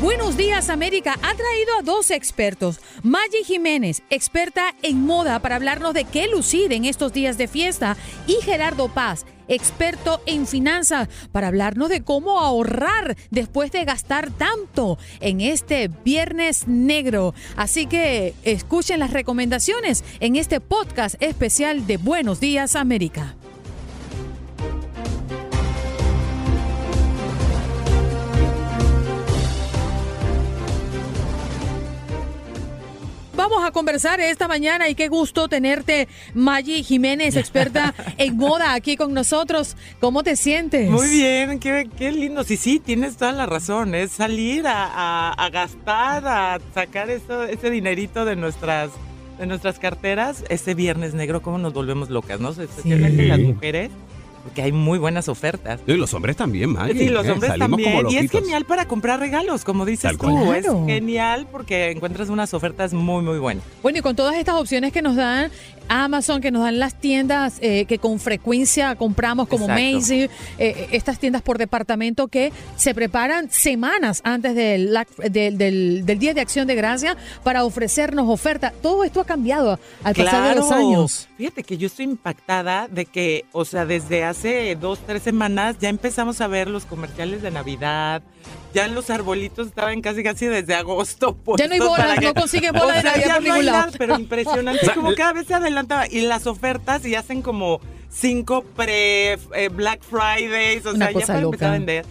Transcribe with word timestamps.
Buenos 0.00 0.36
Días 0.36 0.68
América 0.68 1.14
ha 1.22 1.34
traído 1.34 1.78
a 1.78 1.82
dos 1.82 2.10
expertos. 2.10 2.80
Maggie 3.02 3.44
Jiménez, 3.44 4.02
experta 4.10 4.74
en 4.82 5.06
moda 5.06 5.38
para 5.38 5.56
hablarnos 5.56 5.94
de 5.94 6.04
qué 6.04 6.28
lucir 6.28 6.74
en 6.74 6.84
estos 6.84 7.14
días 7.14 7.38
de 7.38 7.48
fiesta. 7.48 7.96
Y 8.26 8.34
Gerardo 8.42 8.88
Paz, 8.88 9.24
experto 9.48 10.20
en 10.26 10.46
finanzas, 10.46 11.08
para 11.32 11.46
hablarnos 11.46 11.88
de 11.88 12.02
cómo 12.02 12.40
ahorrar 12.40 13.16
después 13.30 13.72
de 13.72 13.86
gastar 13.86 14.30
tanto 14.32 14.98
en 15.20 15.40
este 15.40 15.88
viernes 16.04 16.68
negro. 16.68 17.32
Así 17.56 17.86
que 17.86 18.34
escuchen 18.42 18.98
las 18.98 19.12
recomendaciones 19.12 20.04
en 20.20 20.36
este 20.36 20.60
podcast 20.60 21.14
especial 21.20 21.86
de 21.86 21.96
Buenos 21.96 22.38
Días 22.38 22.76
América. 22.76 23.34
Vamos 33.48 33.64
a 33.64 33.70
conversar 33.70 34.18
esta 34.20 34.48
mañana 34.48 34.88
y 34.88 34.96
qué 34.96 35.06
gusto 35.06 35.46
tenerte, 35.46 36.08
Maggie 36.34 36.82
Jiménez, 36.82 37.36
experta 37.36 37.94
en 38.18 38.36
moda, 38.36 38.74
aquí 38.74 38.96
con 38.96 39.14
nosotros. 39.14 39.76
¿Cómo 40.00 40.24
te 40.24 40.34
sientes? 40.34 40.90
Muy 40.90 41.08
bien, 41.08 41.60
qué, 41.60 41.88
qué 41.96 42.10
lindo. 42.10 42.42
Sí, 42.42 42.56
sí, 42.56 42.80
tienes 42.80 43.16
toda 43.16 43.30
la 43.30 43.46
razón. 43.46 43.94
Es 43.94 44.10
salir 44.10 44.66
a, 44.66 44.86
a- 44.86 45.32
a 45.32 45.50
gastar, 45.50 46.26
a 46.26 46.58
sacar 46.74 47.08
eso, 47.08 47.44
ese 47.44 47.70
dinerito 47.70 48.24
de 48.24 48.34
nuestras, 48.34 48.90
de 49.38 49.46
nuestras 49.46 49.78
carteras. 49.78 50.42
Ese 50.48 50.74
viernes 50.74 51.14
negro, 51.14 51.40
cómo 51.40 51.58
nos 51.58 51.72
volvemos 51.72 52.10
locas, 52.10 52.40
¿no? 52.40 52.50
Especialmente 52.50 53.26
las 53.28 53.38
mujeres, 53.38 53.90
porque 54.46 54.62
hay 54.62 54.70
muy 54.70 55.00
buenas 55.00 55.28
ofertas. 55.28 55.80
Y 55.88 55.94
los 55.94 56.14
hombres 56.14 56.36
también, 56.36 56.70
Maggie. 56.70 56.96
Sí, 56.96 57.08
los 57.08 57.26
¿eh? 57.26 57.32
hombres 57.32 57.58
también. 57.58 58.08
Y 58.08 58.16
es 58.16 58.30
genial 58.30 58.64
para 58.64 58.86
comprar 58.86 59.18
regalos, 59.18 59.64
como 59.64 59.84
dices 59.84 60.02
Tal 60.02 60.18
tú. 60.18 60.52
Es 60.52 60.64
genial 60.86 61.48
porque 61.50 61.90
encuentras 61.90 62.28
unas 62.28 62.54
ofertas 62.54 62.94
muy, 62.94 63.24
muy 63.24 63.40
buenas. 63.40 63.64
Bueno, 63.82 63.98
y 63.98 64.02
con 64.02 64.14
todas 64.14 64.36
estas 64.36 64.54
opciones 64.54 64.92
que 64.92 65.02
nos 65.02 65.16
dan 65.16 65.50
Amazon, 65.88 66.40
que 66.40 66.50
nos 66.50 66.62
dan 66.62 66.78
las 66.78 66.94
tiendas 66.94 67.58
eh, 67.60 67.84
que 67.86 67.98
con 67.98 68.18
frecuencia 68.20 68.94
compramos, 68.96 69.48
como 69.48 69.66
Exacto. 69.68 69.96
Macy, 69.96 70.20
eh, 70.22 70.28
eh, 70.58 70.88
estas 70.92 71.18
tiendas 71.18 71.42
por 71.42 71.58
departamento 71.58 72.28
que 72.28 72.52
se 72.76 72.94
preparan 72.94 73.50
semanas 73.50 74.20
antes 74.24 74.54
del, 74.54 74.96
del, 75.30 75.58
del- 75.58 76.06
del 76.06 76.18
Día 76.18 76.34
de 76.34 76.40
Acción 76.40 76.66
de 76.66 76.74
Gracia 76.74 77.16
para 77.42 77.64
ofrecernos 77.64 78.28
oferta. 78.28 78.72
Todo 78.82 79.04
esto 79.04 79.20
ha 79.20 79.24
cambiado 79.26 79.78
al 80.02 80.14
pasar 80.14 80.48
de 80.50 80.54
los 80.56 80.66
Claro. 80.66 80.88
años. 80.88 81.28
Fíjate 81.36 81.62
que 81.62 81.76
yo 81.76 81.86
estoy 81.86 82.06
impactada 82.06 82.88
de 82.88 83.06
que, 83.06 83.44
o 83.52 83.64
sea, 83.64 83.86
desde 83.86 84.24
hace 84.24 84.76
dos, 84.76 84.98
tres 85.06 85.22
semanas 85.22 85.76
ya 85.80 85.88
empezamos 85.88 86.40
a 86.40 86.46
ver 86.46 86.68
los 86.68 86.84
comerciales 86.86 87.42
de 87.42 87.50
Navidad. 87.50 88.22
Ya 88.74 88.86
los 88.88 89.08
arbolitos 89.10 89.68
estaban 89.68 90.00
casi 90.02 90.22
casi 90.22 90.46
desde 90.46 90.74
agosto. 90.74 91.36
Ya 91.58 91.66
no 91.66 91.74
hay 91.74 91.80
bolas, 91.80 92.20
no 92.22 92.34
consigues 92.34 92.72
bola 92.72 92.84
O 92.84 92.92
de 92.92 93.02
Navidad 93.02 93.26
ya 93.26 93.34
por 93.34 93.42
no 93.42 93.52
hay 93.52 93.60
ningún 93.60 93.66
lado. 93.66 93.78
nada, 93.86 93.92
Pero 93.98 94.18
impresionante, 94.18 94.90
como 94.94 95.14
cada 95.16 95.32
vez 95.32 95.46
se 95.46 95.54
Y 96.10 96.22
las 96.22 96.46
ofertas 96.46 97.04
y 97.06 97.14
hacen 97.14 97.42
como 97.42 97.80
cinco 98.08 98.62
pre 98.74 99.34
eh, 99.54 99.68
Black 99.72 100.02
Fridays, 100.02 100.86
o 100.86 100.90
Una 100.90 101.06
sea, 101.06 101.12
ya 101.12 101.12
cosa 101.12 101.26
para 101.34 101.40
empezar 101.40 101.68
a 101.68 101.70
loca. 101.70 101.70
vender. 101.70 102.04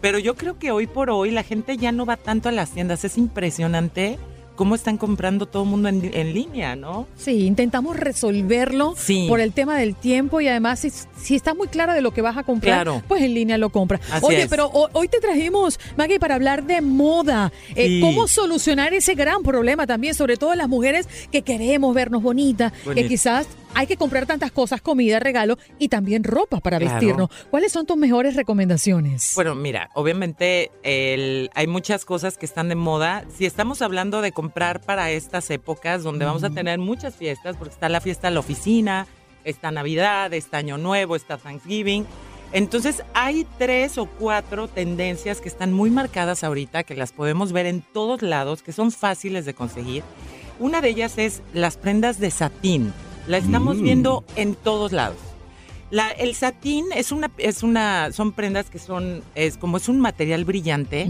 Pero 0.00 0.18
yo 0.18 0.34
creo 0.34 0.58
que 0.58 0.70
hoy 0.70 0.86
por 0.86 1.10
hoy 1.10 1.30
la 1.30 1.42
gente 1.42 1.76
ya 1.76 1.92
no 1.92 2.04
va 2.06 2.16
tanto 2.16 2.48
a 2.48 2.52
las 2.52 2.70
tiendas. 2.70 3.04
Es 3.04 3.16
impresionante 3.18 4.18
cómo 4.56 4.74
están 4.74 4.96
comprando 4.98 5.46
todo 5.46 5.62
el 5.62 5.68
mundo 5.68 5.88
en, 5.88 6.10
en 6.12 6.34
línea, 6.34 6.74
¿no? 6.74 7.06
Sí, 7.16 7.46
intentamos 7.46 7.96
resolverlo 7.96 8.94
Sí. 8.96 9.26
por 9.28 9.40
el 9.40 9.52
tema 9.52 9.78
del 9.78 9.94
tiempo 9.94 10.40
y 10.40 10.48
además 10.48 10.80
si, 10.80 10.90
si 10.90 11.36
estás 11.36 11.54
muy 11.56 11.68
clara 11.68 11.94
de 11.94 12.00
lo 12.00 12.12
que 12.12 12.22
vas 12.22 12.36
a 12.36 12.42
comprar, 12.42 12.82
Claro. 12.84 13.02
pues 13.06 13.22
en 13.22 13.34
línea 13.34 13.58
lo 13.58 13.70
compras. 13.70 14.00
Así 14.10 14.26
Oye, 14.26 14.42
es. 14.42 14.48
pero 14.48 14.66
ho- 14.66 14.88
hoy 14.92 15.08
te 15.08 15.20
trajimos, 15.20 15.78
Maggie, 15.96 16.18
para 16.18 16.34
hablar 16.34 16.64
de 16.64 16.80
moda. 16.80 17.52
Eh, 17.74 17.86
Sí. 17.86 18.00
¿Cómo 18.00 18.26
solucionar 18.26 18.92
ese 18.94 19.14
gran 19.14 19.42
problema 19.42 19.86
también, 19.86 20.14
sobre 20.14 20.36
todo 20.36 20.54
las 20.54 20.68
mujeres 20.68 21.08
que 21.30 21.42
queremos 21.42 21.94
vernos 21.94 22.22
bonitas, 22.22 22.72
que 22.72 22.88
Bonito. 22.88 23.08
quizás 23.08 23.46
hay 23.74 23.86
que 23.86 23.96
comprar 23.96 24.26
tantas 24.26 24.52
cosas, 24.52 24.80
comida, 24.80 25.18
regalo 25.20 25.58
y 25.78 25.88
también 25.88 26.24
ropa 26.24 26.60
para 26.60 26.78
Claro. 26.78 26.94
vestirnos? 26.94 27.30
¿Cuáles 27.50 27.72
son 27.72 27.84
tus 27.86 27.96
mejores 27.96 28.34
recomendaciones? 28.36 29.32
Bueno, 29.34 29.54
mira, 29.54 29.90
obviamente 29.94 30.70
el- 30.82 31.50
hay 31.54 31.66
muchas 31.66 32.04
cosas 32.04 32.38
que 32.38 32.46
están 32.46 32.68
de 32.68 32.74
moda. 32.74 33.24
Si 33.36 33.44
estamos 33.46 33.82
hablando 33.82 34.22
de 34.22 34.32
comprar 34.32 34.80
para 34.80 35.10
estas 35.10 35.50
épocas 35.50 36.02
donde 36.02 36.24
vamos 36.24 36.44
a 36.44 36.50
tener 36.50 36.78
muchas 36.78 37.16
fiestas, 37.16 37.56
porque 37.56 37.74
está 37.74 37.88
la 37.88 38.00
fiesta 38.00 38.28
de 38.28 38.34
la 38.34 38.40
oficina, 38.40 39.06
está 39.44 39.70
Navidad, 39.70 40.32
está 40.34 40.58
Año 40.58 40.78
Nuevo, 40.78 41.14
está 41.16 41.36
Thanksgiving. 41.38 42.06
Entonces 42.52 43.02
hay 43.12 43.46
tres 43.58 43.98
o 43.98 44.06
cuatro 44.06 44.68
tendencias 44.68 45.40
que 45.40 45.48
están 45.48 45.72
muy 45.72 45.90
marcadas 45.90 46.44
ahorita, 46.44 46.84
que 46.84 46.94
las 46.94 47.12
podemos 47.12 47.52
ver 47.52 47.66
en 47.66 47.82
todos 47.82 48.22
lados, 48.22 48.62
que 48.62 48.72
son 48.72 48.92
fáciles 48.92 49.44
de 49.44 49.52
conseguir. 49.54 50.02
Una 50.58 50.80
de 50.80 50.88
ellas 50.88 51.18
es 51.18 51.42
las 51.52 51.76
prendas 51.76 52.18
de 52.18 52.30
satín. 52.30 52.92
La 53.26 53.38
estamos 53.38 53.76
Mm. 53.78 53.82
viendo 53.82 54.24
en 54.36 54.54
todos 54.54 54.92
lados. 54.92 55.16
La- 55.90 56.10
el 56.10 56.34
satín 56.34 56.84
es 56.94 57.12
una, 57.12 57.30
es 57.38 57.62
una, 57.62 58.10
son 58.12 58.32
prendas 58.32 58.70
que 58.70 58.78
son, 58.80 59.22
es 59.36 59.56
como 59.56 59.76
es 59.76 59.88
un 59.88 60.00
material 60.00 60.44
brillante, 60.44 61.08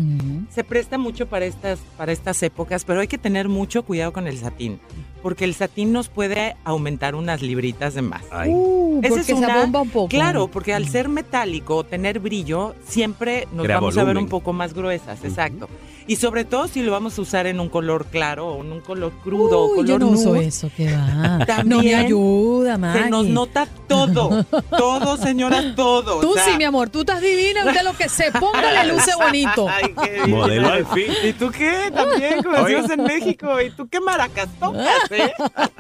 se 0.54 0.64
presta 0.64 0.98
mucho 0.98 1.26
para 1.26 1.47
estas, 1.47 1.78
para 1.97 2.12
estas 2.12 2.42
épocas, 2.42 2.84
pero 2.84 3.00
hay 3.00 3.09
que 3.09 3.16
tener 3.19 3.48
mucho 3.48 3.84
cuidado 3.84 4.12
con 4.12 4.26
el 4.26 4.38
satín, 4.38 4.78
porque 5.22 5.44
el 5.44 5.54
satín 5.54 5.92
nos 5.92 6.09
puede 6.10 6.56
aumentar 6.65 7.15
unas 7.15 7.41
libritas 7.41 7.94
de 7.94 8.03
más. 8.03 8.22
Ay. 8.31 8.50
Uh, 8.53 9.00
Esa 9.03 9.09
porque 9.09 9.20
es 9.20 9.26
se 9.26 9.34
una- 9.34 9.54
abomba 9.60 9.81
un 9.81 9.88
poco. 9.91 10.09
Claro, 10.09 10.48
porque 10.48 10.75
al 10.75 10.86
ser 10.88 11.09
metálico, 11.09 11.84
tener 11.84 12.20
brillo, 12.20 12.75
siempre 12.86 13.48
nos 13.54 13.65
Crea 13.65 13.76
vamos 13.81 13.97
a 13.97 14.04
ver 14.04 14.19
un 14.19 14.28
poco 14.28 14.53
más 14.53 14.75
gruesas, 14.75 15.25
exacto. 15.25 15.69
Y 16.09 16.15
sobre 16.16 16.44
todo 16.44 16.69
si 16.69 16.82
lo 16.84 16.92
vamos 16.92 17.19
a 17.19 17.22
usar 17.22 17.48
en 17.48 17.59
un 17.59 17.69
color 17.69 18.06
claro 18.06 18.47
o 18.47 18.62
en 18.62 18.70
un 18.70 18.81
color 18.81 19.10
crudo 19.25 19.65
o 19.65 19.69
color 19.70 19.86
yo 19.86 19.98
no 19.98 20.10
uso 20.10 20.36
eso, 20.36 20.70
que 20.76 20.92
va. 20.92 21.06
no 21.38 21.38
me 21.38 21.47
También 21.47 21.98
ayuda, 21.98 22.78
Maggie. 22.78 23.03
Se 23.03 23.10
nos 23.10 23.26
nota 23.26 23.66
todo, 23.88 24.47
todo, 24.71 25.16
señora, 25.16 25.75
todo. 25.75 26.19
o 26.19 26.21
Tú 26.21 26.34
sea, 26.34 26.44
sí, 26.44 26.56
mi 26.56 26.65
amor, 26.65 26.88
tú 26.91 27.00
estás 27.00 27.21
divina, 27.21 27.65
usted 27.65 27.82
lo 27.82 27.93
que 27.97 28.09
se 28.09 28.31
ponga 28.32 28.84
le 28.84 28.93
luce 28.93 29.10
bonito. 29.16 29.69
Ay, 29.69 29.94
qué. 30.03 30.27
Modelo 30.27 30.69
al 30.69 30.87
fin. 30.87 31.06
¿Y 31.22 31.32
tú 31.32 31.50
qué? 31.50 31.91
También, 31.94 32.43
como 32.43 32.56
decimos 32.65 32.91
en 32.91 33.03
México. 33.04 33.60
¿Y 33.60 33.71
tú 33.71 33.88
qué 33.88 34.00
maracas 34.00 34.49
tocas, 34.59 35.10
eh? 35.10 35.32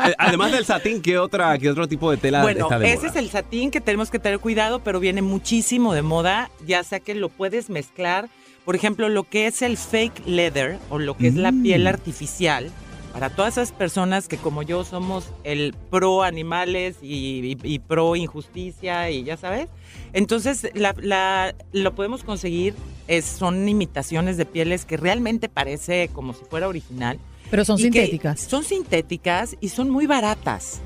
Eh, 0.06 0.14
Además 0.18 0.52
del 0.52 0.64
satín, 0.64 1.02
¿qué, 1.02 1.18
otra, 1.18 1.56
¿qué 1.58 1.70
otro 1.70 1.86
tipo 1.88 2.10
de 2.10 2.16
tela 2.16 2.42
Bueno, 2.42 2.64
está 2.64 2.78
de 2.78 2.92
ese 2.92 3.08
es 3.08 3.16
el 3.16 3.30
satín 3.30 3.70
que 3.70 3.80
tenemos 3.80 4.10
que 4.10 4.18
tener 4.18 4.38
cuidado, 4.38 4.80
pero 4.80 5.00
viene 5.00 5.22
muchísimo 5.22 5.92
de 5.94 6.02
moda, 6.02 6.50
ya 6.66 6.82
sea 6.84 7.00
que 7.00 7.14
lo 7.14 7.28
puedes 7.28 7.70
mezclar. 7.70 8.28
Por 8.64 8.74
ejemplo, 8.74 9.08
lo 9.08 9.22
que 9.22 9.46
es 9.46 9.62
el 9.62 9.76
fake 9.76 10.26
leather 10.26 10.78
o 10.90 10.98
lo 10.98 11.16
que 11.16 11.28
es 11.28 11.34
la 11.36 11.52
Mm. 11.52 11.62
piel 11.62 11.86
artificial. 11.86 12.72
Para 13.16 13.30
todas 13.30 13.54
esas 13.54 13.72
personas 13.72 14.28
que 14.28 14.36
como 14.36 14.62
yo 14.62 14.84
somos 14.84 15.30
el 15.42 15.74
pro 15.90 16.22
animales 16.22 16.96
y, 17.00 17.78
pro 17.88 18.14
injusticia 18.14 19.08
y 19.10 19.24
ya 19.24 19.38
sabes. 19.38 19.68
Entonces 20.12 20.68
la, 20.74 20.94
la- 21.00 21.54
lo 21.72 21.94
podemos 21.94 22.22
conseguir, 22.24 22.74
es- 23.08 23.24
son 23.24 23.66
imitaciones 23.70 24.36
de 24.36 24.44
pieles 24.44 24.84
que 24.84 24.98
realmente 24.98 25.48
parece 25.48 26.10
como 26.12 26.34
si 26.34 26.44
fuera 26.44 26.68
original. 26.68 27.18
Pero 27.50 27.64
son 27.64 27.78
sintéticas. 27.78 28.40
Son 28.40 28.64
sintéticas 28.64 29.56
y 29.60 29.68
son 29.68 29.88
muy 29.90 30.06
baratas. 30.06 30.80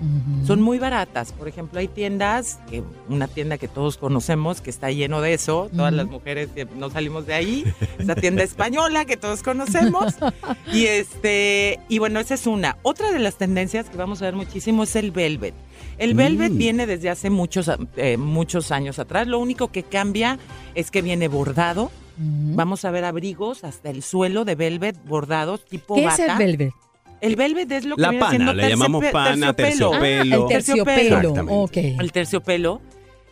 Son 0.47 0.61
muy 0.61 0.79
baratas. 0.79 1.33
Por 1.33 1.49
ejemplo, 1.49 1.81
hay 1.81 1.89
tiendas, 1.89 2.59
que 2.71 2.83
una 3.09 3.29
tienda 3.29 3.57
que 3.59 3.69
todos 3.69 3.97
conocemos, 3.97 4.61
que 4.61 4.71
está 4.71 4.91
lleno 4.91 5.21
de 5.21 5.35
eso. 5.35 5.71
Todas 5.75 5.93
las 5.93 6.07
mujeres 6.07 6.51
que 6.55 6.67
no 6.67 6.91
salimos 6.91 7.27
de 7.27 7.35
ahí. 7.35 7.65
Esa 7.99 8.15
tienda 8.15 8.43
española 8.43 9.05
que 9.05 9.17
todos 9.17 9.43
conocemos. 9.43 10.15
Y 10.73 10.87
este, 10.87 11.81
y 11.89 11.99
bueno, 11.99 12.21
esa 12.21 12.35
es 12.35 12.47
una. 12.47 12.77
Otra 12.83 13.11
de 13.11 13.19
las 13.19 13.37
tendencias 13.37 13.89
que 13.91 13.97
vamos 13.97 14.23
a 14.23 14.27
ver 14.27 14.35
muchísimo 14.37 14.85
es 14.85 14.95
el 14.95 15.11
velvet. 15.11 15.55
El 15.99 16.15
velvet 16.15 16.53
Mm. 16.53 16.57
viene 16.59 16.87
desde 16.87 17.11
hace 17.11 17.29
muchos, 17.31 17.71
eh, 17.97 18.17
muchos 18.17 18.71
años 18.71 18.99
atrás. 18.99 19.27
Lo 19.27 19.39
único 19.39 19.73
que 19.73 19.83
cambia 19.83 20.39
es 20.75 20.91
que 20.91 21.03
viene 21.03 21.29
bordado. 21.29 21.91
Vamos 22.23 22.85
a 22.85 22.91
ver 22.91 23.05
abrigos 23.07 23.65
hasta 23.65 23.89
el 23.89 24.03
suelo 24.03 24.45
de 24.45 24.55
velvet 24.55 25.03
bordados 25.07 25.65
tipo 25.65 25.95
¿Qué 25.95 26.05
bata. 26.05 26.23
es 26.23 26.31
el 26.31 26.37
velvet? 26.37 26.75
El 27.23 27.37
velvet 27.37 27.73
es 27.73 27.85
lo 27.87 27.97
que 27.97 28.03
La 28.03 28.11
viene 28.11 28.25
pana, 28.25 28.31
siendo 28.37 28.53
le 28.55 28.69
llamamos 28.69 29.05
pana, 29.07 29.53
terciopelo. 29.55 29.97
terciopelo. 29.97 30.37
Ah, 30.37 30.43
el 30.43 30.49
terciopelo. 30.49 31.17
Exactamente. 31.19 31.55
Ok. 31.55 31.77
El 32.01 32.13
terciopelo 32.13 32.81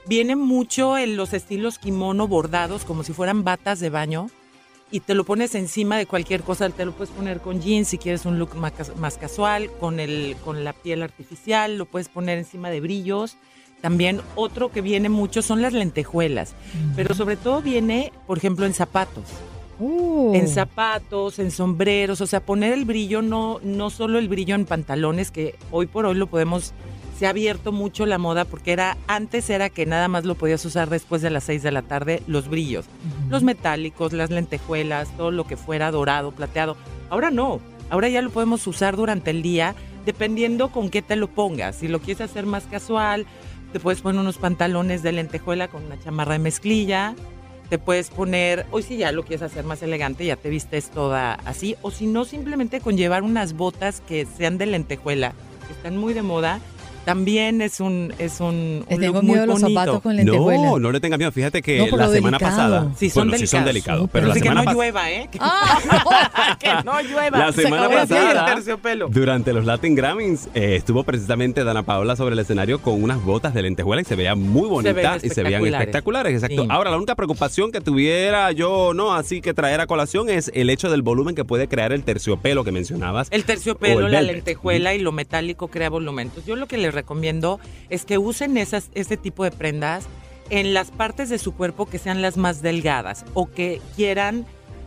viene 0.07 0.37
mucho 0.37 0.97
en 0.97 1.17
los 1.17 1.35
estilos 1.35 1.79
kimono 1.79 2.29
bordados, 2.29 2.85
como 2.85 3.03
si 3.03 3.13
fueran 3.13 3.45
batas 3.45 3.79
de 3.81 3.91
baño, 3.91 4.31
y 4.91 5.01
te 5.01 5.15
lo 5.15 5.25
pones 5.25 5.55
encima 5.55 5.99
de 5.99 6.07
cualquier 6.07 6.43
cosa. 6.43 6.69
Te 6.71 6.87
lo 6.87 6.93
puedes 6.93 7.13
poner 7.15 7.41
con 7.41 7.61
jeans 7.61 7.89
si 7.89 7.99
quieres 7.99 8.25
un 8.25 8.39
look 8.39 8.55
más, 8.57 8.73
más 8.97 9.19
casual, 9.19 9.71
con, 9.81 10.01
el, 10.01 10.35
con 10.45 10.65
la 10.65 10.73
piel 10.73 11.03
artificial, 11.03 11.77
lo 11.77 11.85
puedes 11.85 12.09
poner 12.09 12.39
encima 12.39 12.71
de 12.71 12.81
brillos. 12.81 13.37
También 13.81 14.21
otro 14.35 14.73
que 14.73 14.81
viene 14.81 15.09
mucho 15.09 15.41
son 15.41 15.63
las 15.63 15.73
lentejuelas, 15.73 16.55
pero 16.97 17.15
sobre 17.15 17.37
todo 17.37 17.63
viene, 17.63 18.13
por 18.27 18.39
ejemplo, 18.39 18.67
en 18.67 18.75
zapatos. 18.75 19.25
Uh. 19.79 20.35
En 20.35 20.49
zapatos, 20.49 21.39
en 21.39 21.53
sombreros, 21.53 22.21
o 22.21 22.27
sea, 22.27 22.41
poner 22.41 22.73
el 22.73 22.85
brillo, 22.85 23.23
no, 23.23 23.61
no 23.63 23.91
solo 23.91 24.19
el 24.19 24.29
brillo 24.29 24.57
en 24.57 24.65
pantalones, 24.65 25.31
que 25.31 25.55
hoy 25.71 25.87
por 25.87 26.07
hoy 26.07 26.17
lo 26.17 26.27
podemos, 26.27 26.73
se 27.17 27.27
ha 27.27 27.31
abierto 27.31 27.71
mucho 27.71 28.05
la 28.05 28.19
moda, 28.19 28.45
porque 28.45 28.73
era, 28.73 28.97
antes 29.07 29.49
era 29.49 29.71
que 29.71 29.87
nada 29.87 30.09
más 30.09 30.25
lo 30.25 30.35
podías 30.35 30.65
usar 30.65 30.91
después 30.91 31.23
de 31.23 31.31
las 31.31 31.45
6 31.45 31.63
de 31.63 31.71
la 31.71 31.83
tarde, 31.83 32.23
los 32.27 32.49
brillos, 32.49 32.87
los 33.31 33.45
metálicos, 33.45 34.13
las 34.13 34.31
lentejuelas, 34.31 35.17
todo 35.17 35.31
lo 35.31 35.47
que 35.47 35.57
fuera 35.57 35.93
dorado, 35.93 36.33
plateado. 36.33 36.77
Ahora 37.11 37.31
no, 37.31 37.61
ahora 37.91 38.09
ya 38.09 38.23
lo 38.23 38.31
podemos 38.31 38.67
usar 38.67 38.97
durante 38.97 39.31
el 39.31 39.43
día, 39.43 39.77
dependiendo 40.05 40.71
con 40.71 40.89
qué 40.89 41.03
te 41.03 41.15
lo 41.15 41.29
pongas. 41.29 41.77
Si 41.77 41.87
lo 41.87 42.01
quieres 42.01 42.23
hacer 42.23 42.47
más 42.47 42.65
casual, 42.65 43.27
te 43.73 43.81
puedes 43.81 44.01
poner 44.01 44.21
unos 44.21 44.39
pantalones 44.39 45.03
de 45.03 45.13
lentejuela 45.13 45.69
con 45.69 45.85
una 45.85 45.99
chamarra 46.01 46.35
de 46.35 46.39
mezclilla, 46.39 47.15
te 47.69 47.79
puedes 47.79 48.09
poner, 48.09 48.67
hoy 48.71 48.83
si 48.83 48.97
ya 48.97 49.13
lo 49.13 49.25
quieres 49.25 49.43
hacer 49.43 49.65
más 49.65 49.83
elegante, 49.83 50.25
ya 50.25 50.37
te 50.37 50.49
vistes 50.49 50.91
toda 50.91 51.35
así, 51.35 51.77
o 51.83 51.91
si 51.91 52.07
no, 52.07 52.25
simplemente 52.25 52.81
con 52.81 52.97
llevar 52.97 53.23
unas 53.23 53.53
botas 53.53 54.01
que 54.01 54.27
sean 54.27 54.57
de 54.57 54.67
lentejuela, 54.67 55.35
que 55.67 55.75
están 55.75 55.97
muy 55.97 56.15
de 56.15 56.23
moda, 56.23 56.61
también 57.09 57.63
es 57.63 57.81
un, 57.81 58.13
es 58.19 58.39
un, 58.39 58.85
Le 58.87 58.95
un 58.97 59.01
tengo 59.01 59.15
look 59.15 59.23
muy 59.25 59.33
miedo 59.33 59.43
a 59.45 59.47
los 59.47 59.63
bonito. 59.63 59.81
zapatos 59.81 60.03
con 60.03 60.15
lentejuela. 60.15 60.63
No, 60.63 60.79
no 60.79 60.93
le 60.93 61.01
tengas 61.01 61.19
miedo. 61.19 61.33
Fíjate 61.33 61.63
que 61.63 61.79
No, 61.79 61.97
la 61.97 62.09
semana 62.11 62.37
delicado. 62.37 62.39
pasada. 62.39 62.93
Sí, 62.99 63.09
son 63.09 63.29
bueno, 63.29 63.39
sí 63.39 63.47
son 63.47 63.65
delicados. 63.65 64.11
Pero 64.13 64.27
la 64.27 64.33
Así 64.33 64.43
que 64.43 64.49
semana 64.49 64.61
no 64.61 64.65
pasada. 64.67 64.85
llueva, 64.85 65.11
¿eh? 65.11 65.29
Que, 65.33 65.39
Ah, 65.41 66.59
que 66.61 66.69
no 66.85 67.01
llueva. 67.01 67.39
La 67.39 67.53
Se 67.53 67.63
semana 67.63 67.87
acabó 67.87 67.95
de 67.95 68.01
decir 68.03 68.17
el 68.19 68.23
pasada, 68.35 68.55
terciopelo. 68.55 69.09
durante 69.09 69.53
los 69.55 69.65
Latin 69.65 69.95
Grammys, 69.95 70.49
eh, 70.55 70.77
estuvo 70.77 71.03
precisamente 71.03 71.65
Dana 71.65 71.83
Paola 71.83 72.15
sobre 72.15 72.35
el 72.35 72.39
escenario 72.41 72.83
con 72.83 73.03
unas 73.03 73.25
botas 73.25 73.55
de 73.55 73.63
lentejuela 73.63 74.03
y 74.03 74.05
se 74.05 74.15
veía 74.15 74.35
muy 74.35 74.69
bonita 74.69 75.17
y 75.23 75.31
se 75.31 75.43
veían 75.43 75.65
espectaculares. 75.65 75.75
espectaculares. 75.81 76.35
Exacto. 76.35 76.63
Sí. 76.65 76.69
Ahora, 76.71 76.91
la 76.91 76.99
única 76.99 77.15
preocupación 77.15 77.73
que 77.73 77.81
tuviera 77.81 78.53
yo, 78.53 78.93
no, 78.93 79.15
así 79.15 79.41
que 79.41 79.55
traer 79.55 79.81
a 79.81 79.87
colación 79.87 80.29
es 80.29 80.51
el 80.55 80.69
hecho 80.69 80.91
del 80.91 81.01
volumen 81.01 81.35
que 81.35 81.47
puede 81.47 81.69
crear 81.69 81.93
el 81.93 82.03
terciopelo 82.05 82.65
que 82.65 82.73
mencionabas. 82.73 83.29
El 83.31 83.45
terciopelo, 83.45 84.07
el 84.07 84.13
la 84.13 84.19
velvet. 84.19 84.37
lentejuela 84.37 84.95
y 84.95 84.99
lo 84.99 85.13
metálico 85.13 85.69
crea 85.69 85.89
volumen. 85.89 86.29
Entonces, 86.29 86.47
yo 86.47 86.57
lo 86.57 86.67
que 86.67 86.77
les 86.77 86.93
recomiendo 87.03 87.59
es 87.89 88.05
que 88.05 88.19
usen 88.19 88.57
esas, 88.57 88.91
este 88.95 89.17
tipo 89.17 89.45
de 89.45 89.51
prendas 89.51 90.05
en 90.51 90.75
las 90.75 90.91
partes 90.91 91.29
de 91.29 91.39
su 91.39 91.55
cuerpo 91.55 91.87
que 91.87 91.99
sean 91.99 92.23
las 92.23 92.37
más 92.37 92.63
delgadas 92.63 93.25
o 93.35 93.51
que 93.51 93.81
quieran, 93.97 94.47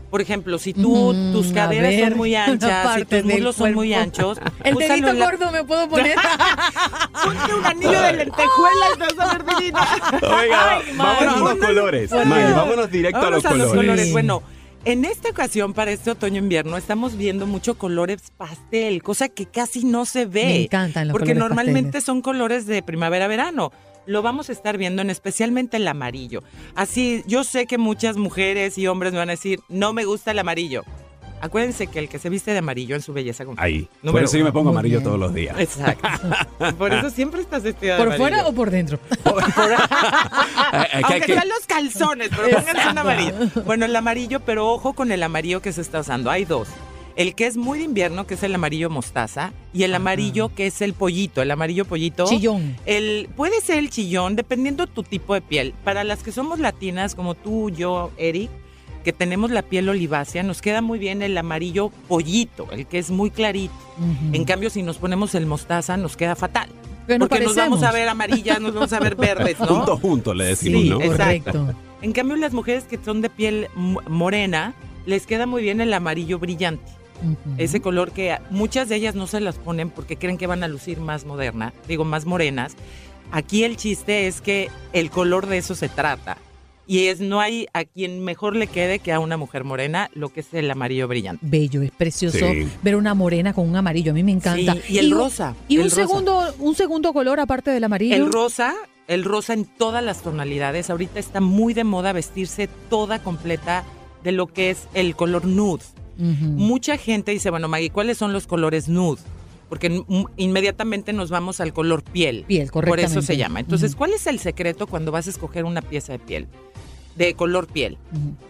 por 0.09 0.19
ejemplo, 0.19 0.57
si 0.59 0.73
tú, 0.73 1.13
Mm, 1.13 1.31
tus 1.31 1.51
a 1.51 1.53
caderas 1.53 1.91
ver, 1.91 2.09
son 2.09 2.17
muy 2.17 2.35
anchas, 2.47 2.95
si 2.95 3.05
tus 3.05 3.23
muslos 3.23 3.55
son 3.55 3.73
muy 3.73 3.93
anchos, 3.93 4.39
El 4.63 4.75
dedito 4.75 5.13
la- 5.13 5.25
gordo 5.25 5.51
me 5.51 5.63
puedo 5.63 5.87
poner. 5.87 6.15
Ponte 7.23 7.53
un 7.53 7.65
anillo 7.65 8.01
de 8.01 8.13
lentejuela 8.13 8.85
y 8.95 8.97
te 8.99 9.15
vas 9.15 9.29
a 9.29 9.37
ver 9.37 9.45
divina. 9.55 9.87
Oiga, 10.21 10.77
Ay, 10.77 10.83
vámonos 10.97 11.35
a 11.35 11.39
los 11.55 11.55
colores. 11.65 12.09
Dios. 12.09 12.55
vámonos 12.55 12.91
directo 12.91 13.19
Vámonos 13.19 13.45
a 13.45 13.53
los 13.53 13.73
colores. 13.73 14.05
Sí. 14.07 14.11
Bueno, 14.11 14.43
en 14.85 15.05
esta 15.05 15.29
ocasión, 15.29 15.73
para 15.73 15.91
este 15.91 16.11
otoño-invierno, 16.11 16.77
estamos 16.77 17.15
viendo 17.15 17.45
mucho 17.47 17.77
colores 17.77 18.31
pastel, 18.37 19.03
cosa 19.03 19.29
que 19.29 19.45
casi 19.45 19.83
no 19.83 20.05
se 20.05 20.25
ve. 20.25 20.45
Me 20.45 20.61
encantan 20.63 21.07
los 21.07 21.13
Porque 21.13 21.33
colores 21.33 21.39
normalmente 21.49 21.87
pasteles. 21.89 22.03
son 22.05 22.21
colores 22.21 22.65
de 22.65 22.81
primavera-verano. 22.81 23.71
Lo 24.07 24.21
vamos 24.23 24.49
a 24.49 24.53
estar 24.53 24.77
viendo 24.77 25.01
en 25.03 25.11
especialmente 25.11 25.77
el 25.77 25.87
amarillo. 25.87 26.41
Así, 26.75 27.23
yo 27.27 27.43
sé 27.43 27.67
que 27.67 27.77
muchas 27.77 28.17
mujeres 28.17 28.77
y 28.77 28.87
hombres 28.87 29.13
me 29.13 29.19
van 29.19 29.29
a 29.29 29.33
decir, 29.33 29.59
no 29.69 29.93
me 29.93 30.05
gusta 30.05 30.31
el 30.31 30.39
amarillo. 30.39 30.83
Acuérdense 31.41 31.87
que 31.87 31.99
el 31.99 32.07
que 32.09 32.19
se 32.19 32.29
viste 32.29 32.51
de 32.51 32.59
amarillo 32.59 32.95
en 32.95 33.01
su 33.01 33.13
belleza 33.13 33.45
completa. 33.45 33.65
Ahí. 33.65 33.81
Por 33.81 34.05
Número 34.05 34.25
eso 34.25 34.37
yo 34.37 34.43
me 34.43 34.49
uno. 34.49 34.53
pongo 34.53 34.65
Muy 34.69 34.75
amarillo 34.75 34.97
bien. 34.99 35.03
todos 35.03 35.19
los 35.19 35.33
días. 35.33 35.59
Exacto. 35.59 36.07
Por 36.77 36.93
eso 36.93 37.09
siempre 37.09 37.41
estás 37.41 37.63
vestida 37.63 37.97
de 37.97 38.03
¿Por 38.05 38.15
fuera 38.17 38.47
o 38.47 38.53
por 38.53 38.69
dentro? 38.71 38.99
Que 39.11 40.77
hay 40.97 41.03
Aunque 41.03 41.21
que- 41.21 41.33
sean 41.33 41.49
los 41.49 41.65
calzones, 41.67 42.29
pero 42.29 42.49
pónganse 42.57 42.89
un 42.89 42.97
amarillo. 42.97 43.33
Bueno, 43.65 43.85
el 43.85 43.95
amarillo, 43.95 44.39
pero 44.39 44.69
ojo 44.71 44.93
con 44.93 45.11
el 45.11 45.21
amarillo 45.23 45.61
que 45.61 45.73
se 45.73 45.81
está 45.81 45.99
usando. 45.99 46.29
Hay 46.31 46.45
dos. 46.45 46.67
El 47.17 47.35
que 47.35 47.45
es 47.45 47.57
muy 47.57 47.79
de 47.79 47.85
invierno, 47.85 48.25
que 48.25 48.35
es 48.35 48.43
el 48.43 48.55
amarillo 48.55 48.89
mostaza, 48.89 49.51
y 49.73 49.83
el 49.83 49.93
amarillo 49.93 50.49
que 50.55 50.67
es 50.67 50.81
el 50.81 50.93
pollito, 50.93 51.41
el 51.41 51.51
amarillo 51.51 51.83
pollito. 51.85 52.25
Chillón. 52.25 52.77
El, 52.85 53.27
puede 53.35 53.59
ser 53.61 53.79
el 53.79 53.89
chillón, 53.89 54.35
dependiendo 54.37 54.87
tu 54.87 55.03
tipo 55.03 55.33
de 55.33 55.41
piel. 55.41 55.73
Para 55.83 56.03
las 56.05 56.23
que 56.23 56.31
somos 56.31 56.59
latinas, 56.59 57.13
como 57.15 57.35
tú, 57.35 57.69
yo, 57.69 58.11
Eric, 58.17 58.49
que 59.03 59.13
tenemos 59.13 59.51
la 59.51 59.61
piel 59.61 59.89
olivácea, 59.89 60.43
nos 60.43 60.61
queda 60.61 60.81
muy 60.81 60.99
bien 60.99 61.21
el 61.21 61.37
amarillo 61.37 61.89
pollito, 62.07 62.67
el 62.71 62.85
que 62.87 62.99
es 62.99 63.09
muy 63.11 63.31
clarito. 63.31 63.73
Ujú. 63.97 64.33
En 64.35 64.45
cambio, 64.45 64.69
si 64.69 64.83
nos 64.83 64.97
ponemos 64.97 65.35
el 65.35 65.45
mostaza, 65.45 65.97
nos 65.97 66.15
queda 66.17 66.35
fatal. 66.35 66.69
Nos 67.07 67.27
porque 67.27 67.43
nos 67.43 67.55
vamos 67.55 67.79
parecemos. 67.79 67.83
a 67.83 67.91
ver 67.91 68.07
amarillas, 68.09 68.61
nos 68.61 68.73
vamos 68.73 68.93
a 68.93 68.99
ver 68.99 69.15
verdes, 69.17 69.59
¿no? 69.59 69.65
Juntos, 69.67 69.99
juntos, 69.99 70.35
le 70.35 70.45
decimos, 70.45 70.81
Sí, 70.81 70.89
¿no? 70.89 71.01
exacto. 71.01 71.73
En 72.01 72.13
cambio, 72.13 72.35
las 72.37 72.53
mujeres 72.53 72.83
que 72.85 72.97
son 73.03 73.21
de 73.21 73.29
piel 73.29 73.67
mo- 73.75 74.01
morena, 74.07 74.73
les 75.05 75.25
queda 75.25 75.45
muy 75.45 75.61
bien 75.61 75.81
el 75.81 75.93
amarillo 75.93 76.39
brillante. 76.39 76.89
Ujú. 77.23 77.55
Ese 77.57 77.81
color 77.81 78.11
que 78.11 78.37
muchas 78.49 78.87
de 78.89 78.95
ellas 78.95 79.13
no 79.15 79.27
se 79.27 79.39
las 79.41 79.55
ponen 79.57 79.89
porque 79.89 80.15
creen 80.15 80.37
que 80.37 80.47
van 80.47 80.63
a 80.63 80.67
lucir 80.67 80.99
más 80.99 81.25
moderna, 81.25 81.73
digo, 81.87 82.03
más 82.05 82.25
morenas. 82.25 82.75
Aquí 83.31 83.63
el 83.63 83.77
chiste 83.77 84.27
es 84.27 84.41
que 84.41 84.69
el 84.93 85.09
color 85.11 85.47
de 85.47 85.57
eso 85.57 85.75
se 85.75 85.89
trata. 85.89 86.37
Y 86.91 87.07
es 87.07 87.21
no 87.21 87.39
hay 87.39 87.67
a 87.73 87.85
quien 87.85 88.21
mejor 88.21 88.53
le 88.57 88.67
quede 88.67 88.99
que 88.99 89.13
a 89.13 89.21
una 89.21 89.37
mujer 89.37 89.63
morena 89.63 90.09
lo 90.13 90.27
que 90.27 90.41
es 90.41 90.53
el 90.53 90.69
amarillo 90.69 91.07
brillante. 91.07 91.39
Bello, 91.47 91.81
es 91.83 91.91
precioso 91.91 92.37
Sí. 92.37 92.67
ver 92.83 92.97
una 92.97 93.13
morena 93.13 93.53
con 93.53 93.69
un 93.69 93.77
amarillo. 93.77 94.11
A 94.11 94.13
mí 94.13 94.23
me 94.23 94.33
encanta. 94.33 94.73
Sí, 94.73 94.95
y 94.95 94.97
el 94.97 95.09
rosa, 95.09 95.55
Y 95.69 95.75
el 95.75 95.83
un 95.83 95.89
rosa. 95.89 95.95
segundo, 95.95 96.53
un 96.59 96.75
segundo 96.75 97.13
color 97.13 97.39
aparte 97.39 97.71
del 97.71 97.85
amarillo. 97.85 98.13
El 98.17 98.29
rosa, 98.29 98.75
el 99.07 99.23
rosa 99.23 99.53
en 99.53 99.63
todas 99.63 100.03
las 100.03 100.21
tonalidades. 100.21 100.89
Ahorita 100.89 101.17
está 101.17 101.39
muy 101.39 101.73
de 101.73 101.85
moda 101.85 102.11
vestirse 102.11 102.67
toda 102.89 103.19
completa 103.23 103.85
de 104.25 104.33
lo 104.33 104.47
que 104.47 104.69
es 104.71 104.89
el 104.93 105.15
color 105.15 105.45
nude. 105.45 105.83
Mucha 106.17 106.97
gente 106.97 107.31
dice, 107.31 107.51
bueno, 107.51 107.69
Maggie, 107.69 107.89
¿cuáles 107.89 108.17
son 108.17 108.33
los 108.33 108.47
colores 108.47 108.89
nude? 108.89 109.21
Porque 109.69 109.89
mm, 109.89 110.25
inmediatamente 110.35 111.13
nos 111.13 111.29
vamos 111.29 111.61
al 111.61 111.71
color 111.71 112.03
piel. 112.03 112.43
Piel, 112.49 112.69
Por 112.69 112.99
eso 112.99 113.21
se 113.21 113.37
llama. 113.37 113.61
Entonces. 113.61 113.95
¿cuál 113.95 114.11
es 114.11 114.27
el 114.27 114.39
secreto 114.39 114.87
cuando 114.87 115.13
vas 115.13 115.27
a 115.27 115.29
escoger 115.29 115.63
una 115.63 115.81
pieza 115.81 116.11
de 116.11 116.19
piel? 116.19 116.47
De 117.15 117.33
color 117.33 117.67
piel. 117.67 117.97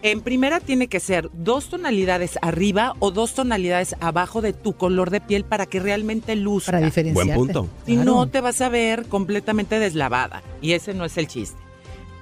En 0.02 0.20
primera 0.20 0.60
tiene 0.60 0.86
que 0.86 1.00
ser 1.00 1.30
dos 1.32 1.68
tonalidades 1.68 2.38
arriba 2.42 2.94
o 3.00 3.10
dos 3.10 3.34
tonalidades 3.34 3.96
abajo 4.00 4.40
de 4.40 4.52
tu 4.52 4.74
color 4.74 5.10
de 5.10 5.20
piel 5.20 5.44
para 5.44 5.66
que 5.66 5.80
realmente 5.80 6.36
luzca. 6.36 6.72
Para 6.72 6.84
diferenciar. 6.84 7.26
Buen 7.26 7.36
punto. 7.36 7.68
Si 7.86 7.96
no, 7.96 8.28
te 8.28 8.40
vas 8.40 8.60
a 8.60 8.68
ver 8.68 9.06
completamente 9.06 9.78
deslavada. 9.78 10.42
Y 10.60 10.72
ese 10.72 10.94
no 10.94 11.04
es 11.04 11.18
el 11.18 11.26
chiste. 11.26 11.58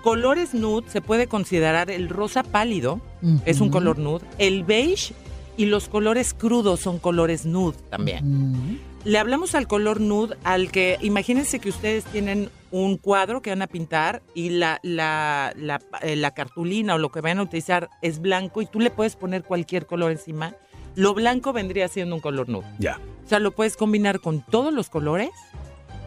Colores 0.03 0.55
nude 0.55 0.89
se 0.89 1.03
puede 1.03 1.27
considerar 1.27 1.91
el 1.91 2.09
rosa 2.09 2.43
pálido, 2.43 3.01
es 3.45 3.61
un 3.61 3.69
color 3.69 3.99
nude, 3.99 4.25
el 4.39 4.65
beige 4.65 5.13
y 5.61 5.67
los 5.67 5.91
colores 5.91 6.33
crudos 6.33 6.81
son 6.81 6.99
colores 6.99 7.45
nude 7.45 7.77
también. 7.91 8.81
Le 9.05 9.19
hablamos 9.19 9.55
al 9.55 9.67
color 9.67 10.01
nude 10.01 10.35
al 10.43 10.73
que, 10.73 10.97
imagínense 11.03 11.59
que 11.59 11.69
ustedes 11.69 12.05
tienen 12.07 12.49
un 12.71 12.97
cuadro 12.97 13.43
que 13.43 13.51
van 13.51 13.61
a 13.61 13.67
pintar 13.67 14.23
y 14.35 14.49
la, 14.49 14.81
la, 14.83 15.53
la, 15.59 15.83
eh, 16.01 16.17
la 16.17 16.31
cartulina 16.31 16.95
o 16.95 16.99
lo 16.99 17.11
que 17.11 17.21
vayan 17.21 17.41
a 17.41 17.43
utilizar 17.43 17.91
es 18.01 18.23
blanco 18.23 18.63
y 18.63 18.67
tú 18.67 18.81
le 18.81 18.91
puedes 18.91 19.17
poner 19.17 19.45
cualquier 19.45 19.85
color 19.85 20.13
encima. 20.13 20.55
Lo 20.95 21.13
blanco 21.13 21.53
vendría 21.53 21.89
siendo 21.89 22.15
un 22.15 22.23
color 22.23 22.49
nude. 22.49 22.65
Ya. 22.79 22.99
O 23.27 23.29
sea, 23.29 23.39
lo 23.39 23.51
puedes 23.51 23.77
combinar 23.77 24.21
con 24.21 24.41
todos 24.41 24.73
los 24.73 24.89
colores. 24.89 25.29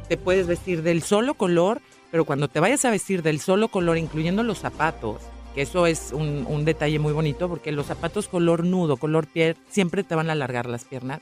Te 0.09 0.17
puedes 0.17 0.47
vestir 0.47 0.81
del 0.81 1.03
solo 1.03 1.35
color, 1.35 1.79
pero 2.09 2.25
cuando 2.25 2.47
te 2.47 2.59
vayas 2.59 2.85
a 2.85 2.89
vestir 2.89 3.21
del 3.21 3.39
solo 3.39 3.67
color, 3.67 3.99
incluyendo 3.99 4.41
los 4.41 4.57
zapatos, 4.57 5.21
que 5.53 5.61
eso 5.63 5.87
es 5.87 6.11
un, 6.13 6.45
un 6.49 6.65
detalle 6.65 6.99
muy 6.99 7.13
bonito, 7.13 7.47
porque 7.49 7.71
los 7.71 7.85
zapatos 7.87 8.27
color 8.27 8.63
nudo, 8.65 8.97
color 8.97 9.27
piel, 9.27 9.55
siempre 9.69 10.03
te 10.03 10.15
van 10.15 10.29
a 10.29 10.33
alargar 10.33 10.67
las 10.67 10.83
piernas. 10.85 11.19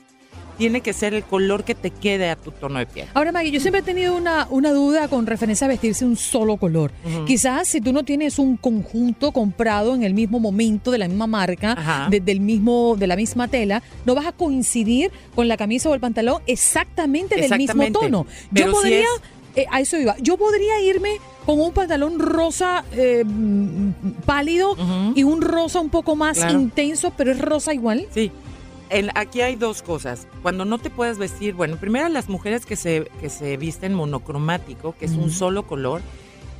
tiene 0.58 0.80
que 0.82 0.92
ser 0.92 1.12
el 1.14 1.24
color 1.24 1.64
que 1.64 1.74
te 1.74 1.90
quede 1.90 2.28
a 2.30 2.36
tu 2.36 2.50
tono 2.52 2.78
de 2.78 2.86
piel. 2.86 3.08
Ahora, 3.14 3.32
Maggie, 3.32 3.50
yo 3.50 3.58
siempre 3.58 3.80
he 3.80 3.82
tenido 3.82 4.14
una, 4.14 4.46
una 4.50 4.70
duda 4.72 5.08
con 5.08 5.26
referencia 5.26 5.64
a 5.66 5.68
vestirse 5.68 6.04
un 6.04 6.16
solo 6.16 6.56
color. 6.56 6.92
Quizás 7.26 7.68
si 7.68 7.80
tú 7.80 7.92
no 7.92 8.04
tienes 8.04 8.38
un 8.38 8.56
conjunto 8.58 9.32
comprado 9.32 9.94
en 9.94 10.02
el 10.04 10.14
mismo 10.14 10.38
momento, 10.40 10.90
de 10.90 10.98
la 10.98 11.08
misma 11.08 11.26
marca, 11.26 11.74
de, 12.10 12.20
del 12.20 12.40
mismo, 12.40 12.96
de 12.98 13.06
la 13.06 13.16
misma 13.16 13.48
tela, 13.48 13.82
no 14.04 14.14
vas 14.14 14.26
a 14.26 14.32
coincidir 14.32 15.10
con 15.34 15.48
la 15.48 15.56
camisa 15.56 15.88
o 15.88 15.94
el 15.94 16.00
pantalón 16.00 16.42
exactamente 16.46 17.34
del 17.34 17.44
mismo 17.58 17.82
tono. 18.00 18.26
Pero 18.52 18.66
yo 18.66 18.72
si 18.72 18.76
podría, 18.82 19.00
es- 19.00 19.22
eh, 19.56 19.66
a 19.70 19.80
eso 19.80 19.98
iba, 19.98 20.16
yo 20.18 20.36
podría 20.36 20.80
irme 20.80 21.16
con 21.46 21.60
un 21.60 21.72
pantalón 21.72 22.18
rosa 22.18 22.84
eh, 22.92 23.24
mm, 23.26 23.90
pálido 24.24 24.76
y 25.14 25.24
un 25.24 25.42
rosa 25.42 25.80
un 25.80 25.90
poco 25.90 26.14
más 26.16 26.38
Claro. 26.38 26.58
intenso, 26.60 27.12
pero 27.16 27.32
es 27.32 27.38
rosa 27.40 27.74
igual. 27.74 28.06
Sí. 28.12 28.30
Aquí 29.14 29.40
hay 29.40 29.56
dos 29.56 29.80
cosas. 29.82 30.26
Cuando 30.42 30.66
no 30.66 30.76
te 30.78 30.90
puedes 30.90 31.16
vestir, 31.16 31.54
bueno, 31.54 31.76
primero 31.78 32.08
las 32.10 32.28
mujeres 32.28 32.66
que 32.66 32.76
se, 32.76 33.10
que 33.22 33.30
se 33.30 33.56
visten 33.56 33.94
monocromático, 33.94 34.94
que 34.98 35.06
es 35.06 35.12
un 35.12 35.30
solo 35.30 35.66
color. 35.66 36.02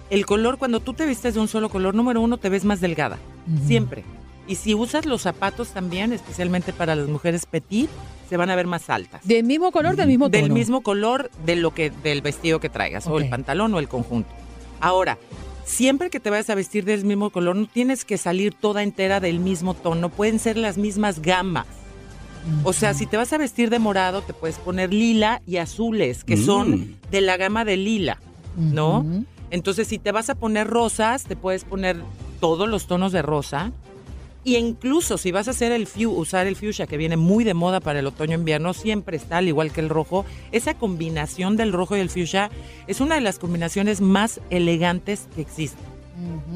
El 0.08 0.24
color, 0.24 0.56
cuando 0.56 0.80
tú 0.80 0.94
te 0.94 1.04
vistes 1.04 1.34
de 1.34 1.40
un 1.40 1.48
solo 1.48 1.68
color, 1.68 1.94
número 1.94 2.22
uno, 2.22 2.38
te 2.38 2.48
ves 2.48 2.64
más 2.64 2.80
delgada. 2.80 3.18
Siempre. 3.66 4.02
Y 4.48 4.54
si 4.54 4.74
usas 4.74 5.04
los 5.04 5.20
zapatos 5.22 5.68
también, 5.68 6.12
especialmente 6.14 6.72
para 6.72 6.94
las 6.96 7.06
mujeres 7.08 7.44
petit, 7.44 7.90
se 8.32 8.38
van 8.38 8.48
a 8.48 8.56
ver 8.56 8.66
más 8.66 8.88
altas. 8.88 9.20
Del 9.28 9.44
mismo 9.44 9.70
color, 9.72 9.94
del 9.94 10.08
mismo 10.08 10.30
tono. 10.30 10.42
del 10.42 10.50
mismo 10.52 10.80
color 10.80 11.30
de 11.44 11.54
lo 11.54 11.74
que, 11.74 11.90
del 12.02 12.22
vestido 12.22 12.60
que 12.60 12.70
traigas, 12.70 13.06
o 13.06 13.18
el 13.18 13.28
pantalón 13.28 13.74
o 13.74 13.78
el 13.78 13.88
conjunto. 13.88 14.30
Ahora, 14.80 15.18
siempre 15.66 16.08
que 16.08 16.18
te 16.18 16.30
vayas 16.30 16.48
a 16.48 16.54
vestir 16.54 16.86
del 16.86 17.04
mismo 17.04 17.28
color, 17.28 17.56
no 17.56 17.66
tienes 17.66 18.06
que 18.06 18.16
salir 18.16 18.54
toda 18.54 18.82
entera 18.82 19.20
del 19.20 19.38
mismo 19.38 19.74
tono, 19.74 20.08
pueden 20.08 20.38
ser 20.38 20.56
las 20.56 20.78
mismas 20.78 21.20
gamas. 21.20 21.66
O 22.64 22.72
sea, 22.72 22.94
si 22.94 23.04
te 23.04 23.18
vas 23.18 23.34
a 23.34 23.36
vestir 23.38 23.68
de 23.68 23.78
morado, 23.78 24.22
te 24.22 24.32
puedes 24.32 24.56
poner 24.56 24.94
lila 24.94 25.42
y 25.46 25.58
azules, 25.58 26.24
que 26.24 26.36
Mm. 26.38 26.44
son 26.46 26.96
de 27.10 27.20
la 27.20 27.36
gama 27.36 27.66
de 27.66 27.76
lila, 27.76 28.18
¿no? 28.56 29.04
Entonces, 29.50 29.88
si 29.88 29.98
te 29.98 30.10
vas 30.10 30.30
a 30.30 30.36
poner 30.36 30.68
rosas, 30.68 31.24
te 31.24 31.36
puedes 31.36 31.64
poner 31.64 31.98
todos 32.40 32.66
los 32.66 32.86
tonos 32.86 33.12
de 33.12 33.20
rosa. 33.20 33.72
Y 34.44 34.56
incluso 34.56 35.18
si 35.18 35.30
vas 35.30 35.46
a 35.46 35.52
hacer 35.52 35.70
el 35.72 35.86
fu- 35.86 36.10
usar 36.10 36.46
el 36.48 36.56
fuchsia, 36.56 36.86
que 36.88 36.96
viene 36.96 37.16
muy 37.16 37.44
de 37.44 37.54
moda 37.54 37.78
para 37.80 38.00
el 38.00 38.06
otoño-invierno, 38.08 38.74
siempre 38.74 39.16
está, 39.16 39.38
al 39.38 39.46
igual 39.48 39.70
que 39.72 39.80
el 39.80 39.88
rojo. 39.88 40.24
Esa 40.50 40.74
combinación 40.74 41.56
del 41.56 41.72
rojo 41.72 41.96
y 41.96 42.00
el 42.00 42.10
fuchsia 42.10 42.50
es 42.88 43.00
una 43.00 43.14
de 43.14 43.20
las 43.20 43.38
combinaciones 43.38 44.00
más 44.00 44.40
elegantes 44.50 45.28
que 45.36 45.42
existen. 45.42 45.92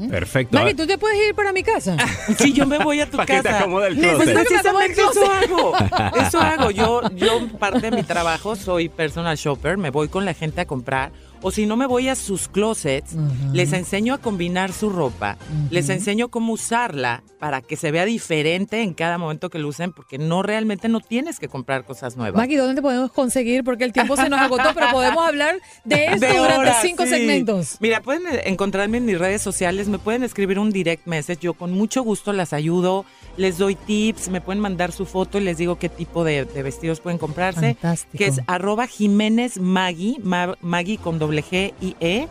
Perfecto. 0.09 0.55
Maggie, 0.57 0.75
¿tú 0.75 0.85
te 0.85 0.97
puedes 0.97 1.17
ir 1.27 1.33
para 1.35 1.51
mi 1.51 1.63
casa? 1.63 1.97
Si 2.37 2.53
yo 2.53 2.65
me 2.65 2.77
voy 2.77 2.99
a 3.01 3.09
tu 3.09 3.17
Para 3.17 3.25
que 3.25 3.37
te 3.41 3.49
casa. 3.49 3.65
Pues 3.67 3.95
closet. 3.95 4.33
precisamente 4.33 5.01
eso 5.01 5.31
hago. 5.31 5.73
Eso 6.21 6.39
hago. 6.39 6.71
Yo, 6.71 7.01
yo 7.15 7.47
parte 7.59 7.89
de 7.89 7.91
mi 7.91 8.03
trabajo 8.03 8.55
soy 8.55 8.87
personal 8.89 9.35
shopper, 9.35 9.77
me 9.77 9.89
voy 9.89 10.07
con 10.09 10.25
la 10.25 10.33
gente 10.33 10.61
a 10.61 10.65
comprar. 10.65 11.11
O 11.41 11.51
si 11.51 11.65
no 11.65 11.75
me 11.77 11.85
voy 11.85 12.09
a 12.09 12.15
sus 12.15 12.47
closets, 12.47 13.15
les 13.53 13.71
enseño 13.73 14.13
a 14.13 14.17
combinar 14.17 14.71
su 14.73 14.89
ropa, 14.89 15.37
les 15.69 15.89
enseño 15.89 16.29
cómo 16.29 16.53
usarla 16.53 17.23
para 17.39 17.61
que 17.61 17.75
se 17.75 17.91
vea 17.91 18.05
diferente 18.05 18.81
en 18.81 18.93
cada 18.93 19.17
momento 19.17 19.49
que 19.49 19.59
lo 19.59 19.67
usen, 19.67 19.93
porque 19.93 20.17
no 20.17 20.41
realmente 20.41 20.89
no 20.89 20.99
tienes 20.99 21.39
que 21.39 21.47
comprar 21.47 21.85
cosas 21.85 22.17
nuevas. 22.17 22.35
Maggie, 22.37 22.57
¿dónde 22.57 22.75
te 22.75 22.81
podemos 22.81 23.11
conseguir? 23.11 23.63
Porque 23.63 23.83
el 23.83 23.93
tiempo 23.93 24.15
se 24.15 24.29
nos 24.29 24.39
agotó, 24.39 24.71
pero 24.73 24.87
podemos 24.91 25.25
hablar 25.25 25.61
de 25.85 26.05
esto 26.13 26.25
De 26.25 26.37
durante 26.37 26.71
cinco 26.81 27.03
sí. 27.03 27.09
segmentos. 27.09 27.77
Mira, 27.79 28.01
pueden 28.01 28.23
encontrarme 28.45 28.97
en 28.97 29.05
mis 29.05 29.19
redes 29.19 29.41
sociales, 29.41 29.87
me 29.87 29.99
pueden 29.99 30.23
escribir 30.23 30.57
un 30.57 30.71
direct 30.71 31.05
message, 31.05 31.41
yo 31.41 31.53
con 31.53 31.71
mucho 31.71 32.01
gusto 32.01 32.33
las 32.33 32.53
ayudo, 32.53 33.05
les 33.37 33.57
doy 33.57 33.75
tips, 33.75 34.29
me 34.29 34.41
pueden 34.41 34.59
mandar 34.61 34.91
su 34.91 35.05
foto 35.05 35.37
y 35.37 35.41
les 35.41 35.57
digo 35.57 35.77
qué 35.79 35.87
tipo 35.89 36.23
de, 36.23 36.45
de 36.45 36.63
vestidos 36.63 36.99
pueden 36.99 37.17
comprarse. 37.19 37.75
Fantástico. 37.75 38.17
Que 38.17 38.25
es 38.25 38.41
arroba 38.47 38.87
Jiménez 38.87 39.59
Maggie, 39.59 40.17
Ma- 40.23 40.57
Maggie 40.61 40.97
con 40.97 41.19
doble 41.19 41.43
G 41.43 41.73
y 41.79 41.95
E. 41.99 42.27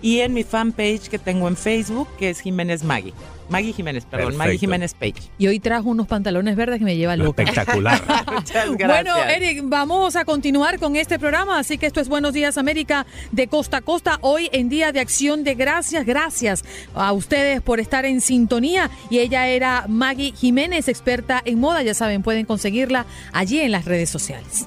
Y 0.00 0.20
en 0.20 0.34
mi 0.34 0.44
fanpage 0.44 1.08
que 1.08 1.18
tengo 1.18 1.48
en 1.48 1.56
Facebook, 1.56 2.08
que 2.18 2.28
es 2.30 2.40
Jiménez 2.40 2.84
Maggie. 2.84 3.14
Maggie 3.48 3.72
Jiménez, 3.72 4.04
perdón, 4.04 4.36
Maggie. 4.36 4.58
Jiménez 4.58 4.94
Page. 4.94 5.14
Y 5.38 5.48
hoy 5.48 5.60
trajo 5.60 5.88
unos 5.88 6.06
pantalones 6.06 6.56
verdes 6.56 6.78
que 6.78 6.84
me 6.84 6.96
lleva 6.96 7.16
loca. 7.16 7.42
Espectacular. 7.42 8.02
Muchas 8.32 8.68
Bueno, 8.68 9.16
Eric, 9.24 9.62
vamos 9.64 10.16
a 10.16 10.24
continuar 10.24 10.78
con 10.78 10.96
este 10.96 11.18
programa, 11.18 11.58
así 11.58 11.78
que 11.78 11.86
esto 11.86 12.00
es 12.00 12.08
Buenos 12.08 12.32
Días 12.32 12.58
América 12.58 13.06
de 13.32 13.48
costa 13.48 13.78
a 13.78 13.80
costa, 13.80 14.18
hoy 14.20 14.48
en 14.52 14.68
Día 14.68 14.92
de 14.92 15.00
Acción 15.00 15.44
de 15.44 15.54
Gracias. 15.54 16.06
Gracias 16.06 16.64
a 16.94 17.12
ustedes 17.12 17.60
por 17.60 17.80
estar 17.80 18.04
en 18.04 18.20
sintonía. 18.20 18.90
Y 19.10 19.18
ella 19.18 19.48
era 19.48 19.86
Maggie 19.88 20.32
Jiménez, 20.32 20.88
experta 20.88 21.42
en 21.44 21.58
moda, 21.60 21.82
ya 21.82 21.94
saben, 21.94 22.22
pueden 22.22 22.46
conseguirla 22.46 23.06
allí 23.32 23.60
en 23.60 23.72
las 23.72 23.84
redes 23.84 24.10
sociales. 24.10 24.66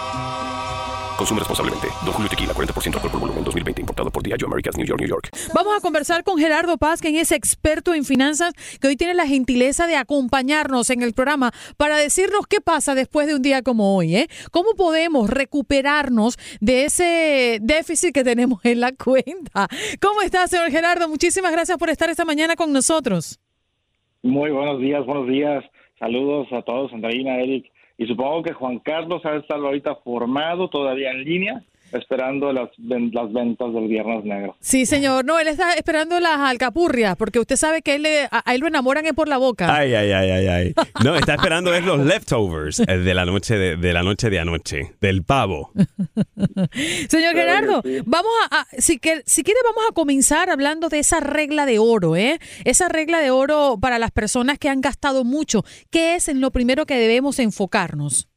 Consume 1.17 1.39
responsablemente. 1.39 1.87
Don 2.05 2.13
Julio 2.13 2.29
Tequila, 2.29 2.53
40% 2.53 2.95
alcohol 2.95 3.11
por 3.11 3.19
volumen, 3.19 3.43
2020. 3.43 3.81
Importado 3.81 4.11
por 4.11 4.23
Diageo 4.23 4.47
Americas, 4.47 4.77
New 4.77 4.85
York, 4.85 4.99
New 4.99 5.09
York. 5.09 5.29
Vamos 5.53 5.75
a 5.77 5.81
conversar 5.81 6.23
con 6.23 6.37
Gerardo 6.37 6.77
Paz, 6.77 7.01
quien 7.01 7.15
es 7.15 7.31
experto 7.31 7.93
en 7.93 8.03
finanzas, 8.03 8.53
que 8.79 8.87
hoy 8.87 8.95
tiene 8.95 9.13
la 9.13 9.27
gentileza 9.27 9.87
de 9.87 9.95
acompañarnos 9.95 10.89
en 10.89 11.01
el 11.01 11.13
programa 11.13 11.51
para 11.77 11.97
decirnos 11.97 12.47
qué 12.47 12.61
pasa 12.61 12.95
después 12.95 13.27
de 13.27 13.35
un 13.35 13.41
día 13.41 13.61
como 13.61 13.95
hoy, 13.95 14.15
¿eh? 14.15 14.27
¿Cómo 14.51 14.73
podemos 14.75 15.29
recuperarnos 15.29 16.37
de 16.59 16.85
ese 16.85 17.59
déficit 17.61 18.13
que 18.13 18.23
tenemos 18.23 18.63
en 18.65 18.79
la 18.79 18.91
cuenta? 18.91 19.67
¿Cómo 20.01 20.21
está, 20.21 20.47
señor 20.47 20.71
Gerardo? 20.71 21.07
Muchísimas 21.07 21.51
gracias 21.51 21.77
por 21.77 21.89
estar 21.89 22.09
esta 22.09 22.25
mañana 22.25 22.55
con 22.55 22.71
nosotros. 22.73 23.39
Muy 24.23 24.51
buenos 24.51 24.79
días, 24.79 25.05
buenos 25.05 25.27
días. 25.27 25.63
Saludos 25.99 26.47
a 26.51 26.61
todos, 26.63 26.91
Andreina, 26.93 27.39
Eric. 27.39 27.70
Y 28.01 28.07
supongo 28.07 28.41
que 28.41 28.53
Juan 28.53 28.79
Carlos 28.79 29.23
ha 29.27 29.35
estar 29.35 29.59
ahorita 29.59 29.93
formado 29.97 30.69
todavía 30.69 31.11
en 31.11 31.23
línea, 31.23 31.63
esperando 31.93 32.51
las, 32.53 32.69
ven- 32.77 33.11
las 33.13 33.31
ventas 33.33 33.73
del 33.73 33.87
Viernes 33.87 34.23
Negro. 34.23 34.55
Sí, 34.59 34.85
señor. 34.85 35.25
No, 35.25 35.39
él 35.39 35.47
está 35.47 35.73
esperando 35.73 36.19
las 36.19 36.39
alcapurrias, 36.39 37.15
porque 37.17 37.39
usted 37.39 37.55
sabe 37.55 37.81
que 37.81 37.95
él 37.95 38.03
le- 38.03 38.27
a, 38.31 38.43
él 38.53 38.61
lo 38.61 38.67
enamoran 38.67 39.05
por 39.15 39.27
la 39.27 39.37
boca. 39.37 39.73
Ay, 39.75 39.93
ay, 39.93 40.11
ay, 40.11 40.29
ay, 40.31 40.47
ay. 40.47 40.73
No, 41.03 41.15
está 41.15 41.33
esperando 41.35 41.73
es 41.73 41.83
los 41.83 41.99
leftovers 42.05 42.79
eh, 42.81 42.85
de 42.97 43.13
la 43.13 43.25
noche 43.25 43.55
de, 43.57 43.75
de 43.77 43.93
la 43.93 44.03
noche 44.03 44.29
de 44.29 44.39
anoche, 44.39 44.93
del 45.01 45.23
pavo. 45.23 45.71
Señor 47.09 47.33
Gerardo, 47.35 47.81
sí. 47.83 47.97
vamos 48.05 48.31
a, 48.49 48.61
a- 48.61 48.67
si, 48.77 48.99
que, 48.99 49.21
si 49.25 49.43
quiere 49.43 49.59
vamos 49.65 49.89
a 49.89 49.93
comenzar 49.93 50.49
hablando 50.49 50.89
de 50.89 50.99
esa 50.99 51.19
regla 51.19 51.65
de 51.65 51.79
oro, 51.79 52.15
¿eh? 52.15 52.39
Esa 52.65 52.87
regla 52.89 53.19
de 53.19 53.31
oro 53.31 53.77
para 53.81 53.99
las 53.99 54.11
personas 54.11 54.57
que 54.59 54.69
han 54.69 54.81
gastado 54.81 55.23
mucho. 55.23 55.63
¿Qué 55.89 56.15
es 56.15 56.27
en 56.27 56.41
lo 56.41 56.51
primero 56.51 56.85
que 56.85 56.95
debemos 56.97 57.39
enfocarnos? 57.39 58.27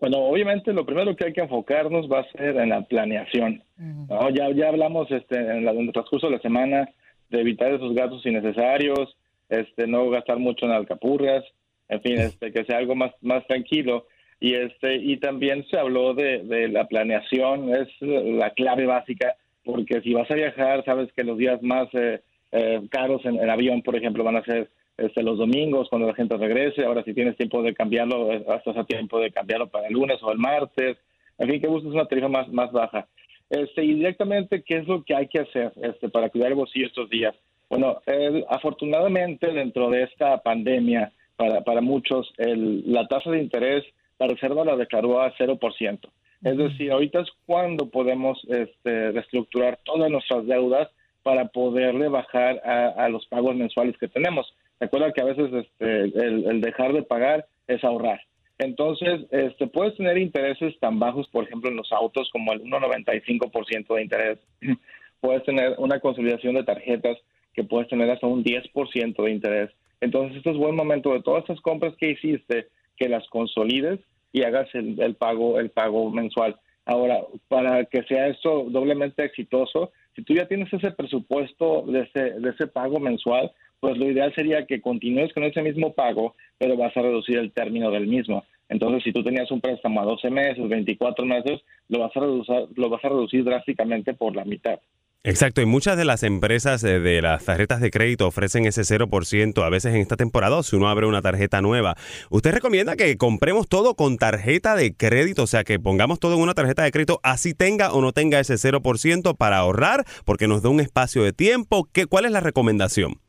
Bueno, 0.00 0.18
obviamente 0.18 0.72
lo 0.72 0.84
primero 0.84 1.14
que 1.16 1.26
hay 1.26 1.32
que 1.32 1.40
enfocarnos 1.40 2.10
va 2.10 2.20
a 2.20 2.32
ser 2.32 2.56
en 2.56 2.68
la 2.70 2.82
planeación. 2.82 3.62
¿no? 4.08 4.30
Ya, 4.30 4.50
ya 4.50 4.68
hablamos 4.68 5.10
este, 5.10 5.36
en, 5.38 5.64
la- 5.64 5.70
en 5.72 5.80
el 5.86 5.92
transcurso 5.92 6.26
de 6.28 6.36
la 6.36 6.42
semana 6.42 6.88
de 7.30 7.40
evitar 7.40 7.72
esos 7.72 7.94
gastos 7.94 8.24
innecesarios, 8.26 9.16
este, 9.48 9.86
no 9.86 10.08
gastar 10.10 10.38
mucho 10.38 10.66
en 10.66 10.72
alcapurrias, 10.72 11.44
en 11.88 12.00
fin, 12.02 12.18
este, 12.18 12.52
que 12.52 12.64
sea 12.64 12.78
algo 12.78 12.94
más, 12.94 13.12
más 13.22 13.46
tranquilo. 13.46 14.06
Y, 14.40 14.54
este, 14.54 14.96
y 14.96 15.16
también 15.18 15.64
se 15.70 15.78
habló 15.78 16.12
de, 16.12 16.40
de 16.40 16.68
la 16.68 16.86
planeación, 16.86 17.70
es 17.74 17.88
la 18.00 18.50
clave 18.50 18.84
básica, 18.84 19.36
porque 19.64 20.00
si 20.02 20.12
vas 20.12 20.30
a 20.30 20.34
viajar, 20.34 20.84
sabes 20.84 21.10
que 21.14 21.24
los 21.24 21.38
días 21.38 21.62
más 21.62 21.88
eh, 21.94 22.20
eh, 22.52 22.80
caros 22.90 23.24
en, 23.24 23.36
en 23.38 23.48
avión, 23.48 23.80
por 23.82 23.96
ejemplo, 23.96 24.22
van 24.24 24.36
a 24.36 24.44
ser 24.44 24.68
este, 24.96 25.22
los 25.22 25.38
domingos, 25.38 25.88
cuando 25.88 26.06
la 26.08 26.14
gente 26.14 26.36
regrese. 26.36 26.84
Ahora, 26.84 27.02
si 27.04 27.14
tienes 27.14 27.36
tiempo 27.36 27.62
de 27.62 27.74
cambiarlo, 27.74 28.32
eh, 28.32 28.44
estás 28.56 28.76
a 28.76 28.84
tiempo 28.84 29.18
de 29.20 29.30
cambiarlo 29.30 29.68
para 29.68 29.88
el 29.88 29.92
lunes 29.94 30.22
o 30.22 30.30
el 30.32 30.38
martes. 30.38 30.96
En 31.38 31.48
fin, 31.48 31.60
que 31.60 31.66
busques 31.68 31.92
una 31.92 32.06
tarifa 32.06 32.28
más, 32.28 32.48
más 32.52 32.70
baja. 32.72 33.06
Este, 33.50 33.84
y 33.84 33.94
directamente, 33.94 34.62
¿qué 34.62 34.78
es 34.78 34.86
lo 34.88 35.02
que 35.02 35.14
hay 35.14 35.28
que 35.28 35.40
hacer 35.40 35.72
este, 35.82 36.08
para 36.08 36.28
cuidar 36.30 36.48
el 36.50 36.54
bolsillo 36.56 36.86
estos 36.86 37.10
días? 37.10 37.34
Bueno, 37.68 38.00
el- 38.06 38.44
afortunadamente 38.48 39.52
dentro 39.52 39.90
de 39.90 40.04
esta 40.04 40.38
pandemia, 40.42 41.12
para, 41.36 41.62
para 41.62 41.80
muchos, 41.80 42.32
el- 42.38 42.84
la 42.92 43.06
tasa 43.08 43.30
de 43.30 43.40
interés, 43.42 43.84
la 44.18 44.28
Reserva 44.28 44.64
la 44.64 44.76
declaró 44.76 45.20
a 45.20 45.32
0%. 45.36 46.08
Es 46.42 46.56
decir, 46.56 46.92
ahorita 46.92 47.20
es 47.20 47.28
cuando 47.46 47.88
podemos 47.88 48.38
este, 48.48 49.12
reestructurar 49.12 49.78
todas 49.84 50.10
nuestras 50.10 50.46
deudas 50.46 50.88
para 51.22 51.46
poderle 51.48 52.08
bajar 52.08 52.60
a, 52.64 52.88
a 53.04 53.08
los 53.08 53.26
pagos 53.26 53.56
mensuales 53.56 53.96
que 53.98 54.08
tenemos. 54.08 54.46
Recuerda 54.84 55.12
que 55.12 55.22
a 55.22 55.24
veces 55.24 55.50
este, 55.50 56.02
el, 56.02 56.60
dejar 56.60 56.92
de 56.92 57.02
pagar 57.02 57.46
es 57.68 57.82
ahorrar. 57.82 58.20
Entonces, 58.58 59.22
este, 59.30 59.66
puedes 59.66 59.96
tener 59.96 60.18
intereses 60.18 60.78
tan 60.78 60.98
bajos, 60.98 61.26
por 61.28 61.44
ejemplo, 61.44 61.70
en 61.70 61.76
los 61.76 61.90
autos 61.90 62.28
como 62.30 62.52
el 62.52 62.62
1,95% 62.64 63.94
de 63.94 64.02
interés. 64.02 64.38
puedes 65.22 65.42
tener 65.44 65.74
una 65.78 66.00
consolidación 66.00 66.54
de 66.56 66.64
tarjetas 66.64 67.16
que 67.54 67.64
puedes 67.64 67.88
tener 67.88 68.10
hasta 68.10 68.26
un 68.26 68.44
10% 68.44 69.24
de 69.24 69.30
interés. 69.30 69.70
Entonces, 70.02 70.36
este 70.36 70.50
es 70.50 70.58
buen 70.58 70.76
momento 70.76 71.14
de 71.14 71.22
todas 71.22 71.44
estas 71.44 71.62
compras 71.62 71.94
que 71.96 72.10
hiciste, 72.10 72.68
que 72.98 73.08
las 73.08 73.26
consolides 73.28 74.00
y 74.34 74.42
hagas 74.42 74.68
el, 74.74 75.00
el 75.00 75.14
pago 75.14 75.58
el 75.58 75.70
pago 75.70 76.10
mensual. 76.10 76.56
Ahora, 76.84 77.20
para 77.48 77.86
que 77.86 78.02
sea 78.02 78.26
esto 78.26 78.66
doblemente 78.68 79.24
exitoso, 79.24 79.92
si 80.14 80.22
tú 80.22 80.34
ya 80.34 80.46
tienes 80.46 80.70
ese 80.70 80.90
presupuesto 80.90 81.84
de 81.86 82.00
ese, 82.02 82.38
de 82.38 82.50
ese 82.50 82.66
pago 82.66 83.00
mensual, 83.00 83.50
pues 83.84 83.98
lo 83.98 84.10
ideal 84.10 84.34
sería 84.34 84.64
que 84.64 84.80
continúes 84.80 85.30
con 85.34 85.44
ese 85.44 85.60
mismo 85.60 85.92
pago, 85.92 86.34
pero 86.56 86.74
vas 86.74 86.96
a 86.96 87.02
reducir 87.02 87.36
el 87.36 87.52
término 87.52 87.90
del 87.90 88.06
mismo. 88.06 88.42
Entonces, 88.70 89.02
si 89.04 89.12
tú 89.12 89.22
tenías 89.22 89.50
un 89.50 89.60
préstamo 89.60 90.00
a 90.00 90.06
12 90.06 90.30
meses, 90.30 90.66
24 90.66 91.26
meses, 91.26 91.60
lo 91.90 91.98
vas 91.98 92.16
a 92.16 92.20
reducir, 92.20 92.54
lo 92.76 92.88
vas 92.88 93.04
a 93.04 93.10
reducir 93.10 93.44
drásticamente 93.44 94.14
por 94.14 94.34
la 94.34 94.46
mitad. 94.46 94.80
Exacto, 95.22 95.60
y 95.60 95.66
muchas 95.66 95.98
de 95.98 96.06
las 96.06 96.22
empresas 96.22 96.82
eh, 96.82 96.98
de 96.98 97.20
las 97.20 97.44
tarjetas 97.44 97.82
de 97.82 97.90
crédito 97.90 98.26
ofrecen 98.26 98.64
ese 98.64 98.80
0% 98.80 99.62
a 99.62 99.68
veces 99.68 99.94
en 99.94 100.00
esta 100.00 100.16
temporada 100.16 100.62
si 100.62 100.76
uno 100.76 100.88
abre 100.88 101.04
una 101.04 101.20
tarjeta 101.20 101.60
nueva. 101.60 101.94
¿Usted 102.30 102.52
recomienda 102.52 102.96
que 102.96 103.18
compremos 103.18 103.68
todo 103.68 103.96
con 103.96 104.16
tarjeta 104.16 104.76
de 104.76 104.94
crédito? 104.94 105.42
O 105.42 105.46
sea, 105.46 105.62
que 105.62 105.78
pongamos 105.78 106.20
todo 106.20 106.36
en 106.36 106.40
una 106.40 106.54
tarjeta 106.54 106.84
de 106.84 106.90
crédito, 106.90 107.20
así 107.22 107.52
tenga 107.52 107.92
o 107.92 108.00
no 108.00 108.12
tenga 108.12 108.40
ese 108.40 108.54
0% 108.54 109.36
para 109.36 109.58
ahorrar, 109.58 110.06
porque 110.24 110.48
nos 110.48 110.62
da 110.62 110.70
un 110.70 110.80
espacio 110.80 111.22
de 111.22 111.34
tiempo. 111.34 111.86
¿Qué, 111.92 112.06
¿Cuál 112.06 112.24
es 112.24 112.32
la 112.32 112.40
recomendación? 112.40 113.20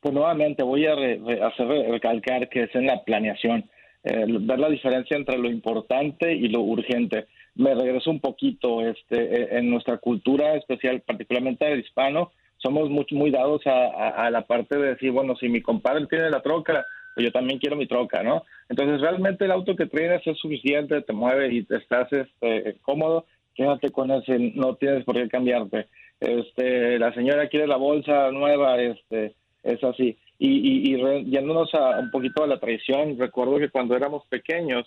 Pues 0.00 0.14
nuevamente 0.14 0.62
voy 0.62 0.86
a 0.86 0.94
re- 0.94 1.20
hacer 1.42 1.66
re- 1.66 1.88
recalcar 1.88 2.48
que 2.48 2.64
es 2.64 2.74
en 2.74 2.86
la 2.86 3.02
planeación, 3.02 3.64
eh, 4.04 4.24
ver 4.28 4.58
la 4.58 4.68
diferencia 4.68 5.16
entre 5.16 5.38
lo 5.38 5.50
importante 5.50 6.32
y 6.32 6.48
lo 6.48 6.60
urgente. 6.60 7.26
Me 7.56 7.74
regreso 7.74 8.10
un 8.10 8.20
poquito, 8.20 8.86
este, 8.86 9.16
eh, 9.42 9.48
en 9.58 9.68
nuestra 9.70 9.98
cultura 9.98 10.54
especial, 10.54 11.00
particularmente 11.00 11.66
el 11.70 11.80
hispano, 11.80 12.30
somos 12.58 12.88
muy, 12.90 13.06
muy 13.12 13.30
dados 13.30 13.66
a, 13.66 13.86
a- 13.86 14.26
a 14.26 14.30
la 14.30 14.42
parte 14.42 14.76
de 14.78 14.90
decir, 14.90 15.10
bueno, 15.10 15.34
si 15.36 15.48
mi 15.48 15.60
compadre 15.60 16.06
tiene 16.06 16.30
la 16.30 16.42
troca, 16.42 16.84
pues 17.14 17.26
yo 17.26 17.32
también 17.32 17.58
quiero 17.58 17.74
mi 17.74 17.86
troca, 17.86 18.22
¿no? 18.22 18.44
Entonces, 18.68 19.00
realmente 19.00 19.44
el 19.44 19.50
auto 19.50 19.74
que 19.74 19.86
tienes 19.86 20.24
es 20.24 20.38
suficiente, 20.38 21.02
te 21.02 21.12
mueve 21.12 21.52
y 21.52 21.64
te 21.64 21.76
estás 21.76 22.12
este, 22.12 22.76
cómodo, 22.82 23.26
quédate 23.56 23.90
con 23.90 24.12
ese, 24.12 24.38
no 24.54 24.76
tienes 24.76 25.04
por 25.04 25.16
qué 25.16 25.28
cambiarte. 25.28 25.88
Este, 26.20 26.98
la 27.00 27.12
señora 27.14 27.48
quiere 27.48 27.66
la 27.66 27.76
bolsa 27.76 28.30
nueva, 28.30 28.80
este, 28.80 29.34
es 29.62 29.82
así. 29.84 30.16
Y, 30.38 30.48
y, 30.48 30.92
y 30.92 30.96
re- 30.96 31.24
yéndonos 31.24 31.74
a 31.74 31.98
un 31.98 32.10
poquito 32.10 32.44
a 32.44 32.46
la 32.46 32.60
traición, 32.60 33.18
recuerdo 33.18 33.58
que 33.58 33.70
cuando 33.70 33.96
éramos 33.96 34.24
pequeños, 34.28 34.86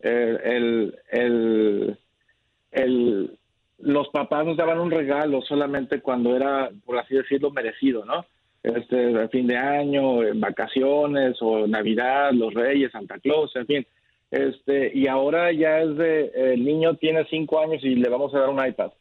el, 0.00 0.94
el, 1.10 1.98
el, 2.70 3.30
los 3.78 4.08
papás 4.08 4.46
nos 4.46 4.56
daban 4.56 4.80
un 4.80 4.90
regalo 4.90 5.42
solamente 5.42 6.00
cuando 6.00 6.34
era, 6.34 6.70
por 6.86 6.98
así 6.98 7.14
decirlo, 7.14 7.50
merecido, 7.50 8.04
¿no? 8.04 8.24
Este, 8.62 9.28
fin 9.28 9.46
de 9.46 9.56
año, 9.56 10.22
en 10.22 10.38
vacaciones 10.40 11.36
o 11.40 11.66
Navidad, 11.66 12.32
los 12.32 12.52
Reyes, 12.52 12.92
Santa 12.92 13.18
Claus, 13.18 13.54
en 13.56 13.66
fin. 13.66 13.86
Este, 14.30 14.92
y 14.94 15.06
ahora 15.08 15.50
ya 15.52 15.80
es 15.80 15.96
de, 15.96 16.30
el 16.52 16.64
niño 16.64 16.94
tiene 16.94 17.24
cinco 17.30 17.58
años 17.60 17.82
y 17.82 17.96
le 17.96 18.08
vamos 18.08 18.34
a 18.34 18.40
dar 18.40 18.48
un 18.50 18.64
iPad. 18.64 18.92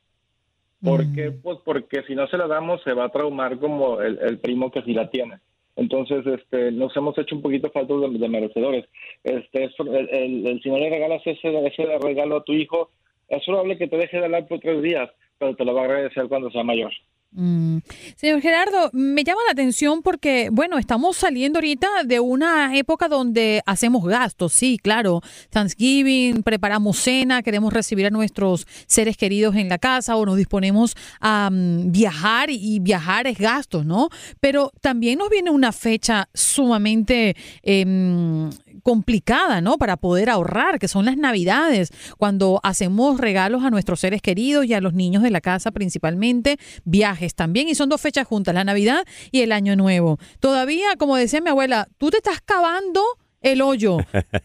¿Por 0.83 1.13
qué? 1.13 1.31
Pues 1.31 1.59
porque 1.65 2.03
si 2.03 2.15
no 2.15 2.27
se 2.27 2.37
la 2.37 2.47
damos 2.47 2.81
se 2.83 2.93
va 2.93 3.05
a 3.05 3.09
traumar 3.09 3.57
como 3.59 4.01
el, 4.01 4.17
el 4.21 4.39
primo 4.39 4.71
que 4.71 4.81
sí 4.83 4.93
la 4.93 5.09
tiene. 5.09 5.39
Entonces, 5.75 6.25
este, 6.25 6.71
nos 6.71 6.95
hemos 6.97 7.17
hecho 7.17 7.35
un 7.35 7.41
poquito 7.41 7.69
faltos 7.71 8.01
de, 8.11 8.17
de 8.19 8.29
merecedores. 8.29 8.85
Este, 9.23 9.65
es- 9.65 9.79
el, 9.79 10.09
el- 10.09 10.47
el- 10.47 10.61
si 10.61 10.69
no 10.69 10.77
le 10.77 10.89
regalas 10.89 11.21
ese, 11.25 11.67
ese 11.67 11.85
regalo 11.99 12.37
a 12.37 12.43
tu 12.43 12.53
hijo, 12.53 12.89
es 13.29 13.43
probable 13.45 13.77
que 13.77 13.87
te 13.87 13.97
deje 13.97 14.17
de 14.17 14.25
hablar 14.25 14.47
por 14.47 14.59
tres 14.59 14.81
días, 14.81 15.09
pero 15.37 15.55
te 15.55 15.63
lo 15.63 15.73
va 15.73 15.81
a 15.81 15.85
agradecer 15.85 16.27
cuando 16.27 16.49
sea 16.51 16.63
mayor. 16.63 16.91
Mm. 17.31 17.77
Señor 18.15 18.41
Gerardo, 18.41 18.89
me 18.91 19.23
llama 19.23 19.41
la 19.45 19.51
atención 19.51 20.01
porque, 20.01 20.49
bueno, 20.51 20.79
estamos 20.79 21.15
saliendo 21.15 21.59
ahorita 21.59 21.87
de 22.03 22.19
una 22.19 22.75
época 22.75 23.07
donde 23.07 23.61
hacemos 23.67 24.03
gastos, 24.03 24.53
sí, 24.53 24.79
claro. 24.81 25.21
Thanksgiving, 25.51 26.41
preparamos 26.41 26.97
cena, 26.97 27.43
queremos 27.43 27.71
recibir 27.71 28.07
a 28.07 28.09
nuestros 28.09 28.65
seres 28.87 29.15
queridos 29.15 29.55
en 29.55 29.69
la 29.69 29.77
casa 29.77 30.15
o 30.15 30.25
nos 30.25 30.37
disponemos 30.37 30.95
a 31.19 31.49
mm, 31.51 31.91
viajar 31.91 32.49
y 32.49 32.79
viajar 32.79 33.27
es 33.27 33.37
gastos, 33.37 33.85
¿no? 33.85 34.09
Pero 34.39 34.71
también 34.81 35.19
nos 35.19 35.29
viene 35.29 35.51
una 35.51 35.71
fecha 35.71 36.29
sumamente 36.33 37.35
em, 37.61 38.49
complicada, 38.89 39.61
¿no? 39.61 39.77
Para 39.77 39.97
poder 39.97 40.31
ahorrar, 40.31 40.79
que 40.79 40.87
son 40.87 41.05
las 41.05 41.15
navidades, 41.15 41.91
cuando 42.17 42.59
hacemos 42.63 43.19
regalos 43.19 43.63
a 43.63 43.69
nuestros 43.69 43.99
seres 43.99 44.19
queridos 44.19 44.65
y 44.65 44.73
a 44.73 44.81
los 44.81 44.95
niños 44.95 45.21
de 45.21 45.29
la 45.29 45.41
casa 45.41 45.69
principalmente, 45.69 46.57
viajes 46.85 47.35
también, 47.35 47.69
y 47.69 47.75
son 47.75 47.87
dos 47.87 48.01
fechas 48.01 48.25
juntas, 48.25 48.55
la 48.55 48.63
Navidad 48.63 49.05
y 49.31 49.41
el 49.41 49.51
Año 49.51 49.75
Nuevo. 49.75 50.17
Todavía, 50.39 50.95
como 50.97 51.17
decía 51.17 51.39
mi 51.39 51.51
abuela, 51.51 51.87
tú 51.99 52.09
te 52.09 52.17
estás 52.17 52.41
cavando 52.41 53.03
el 53.41 53.61
hoyo. 53.61 53.97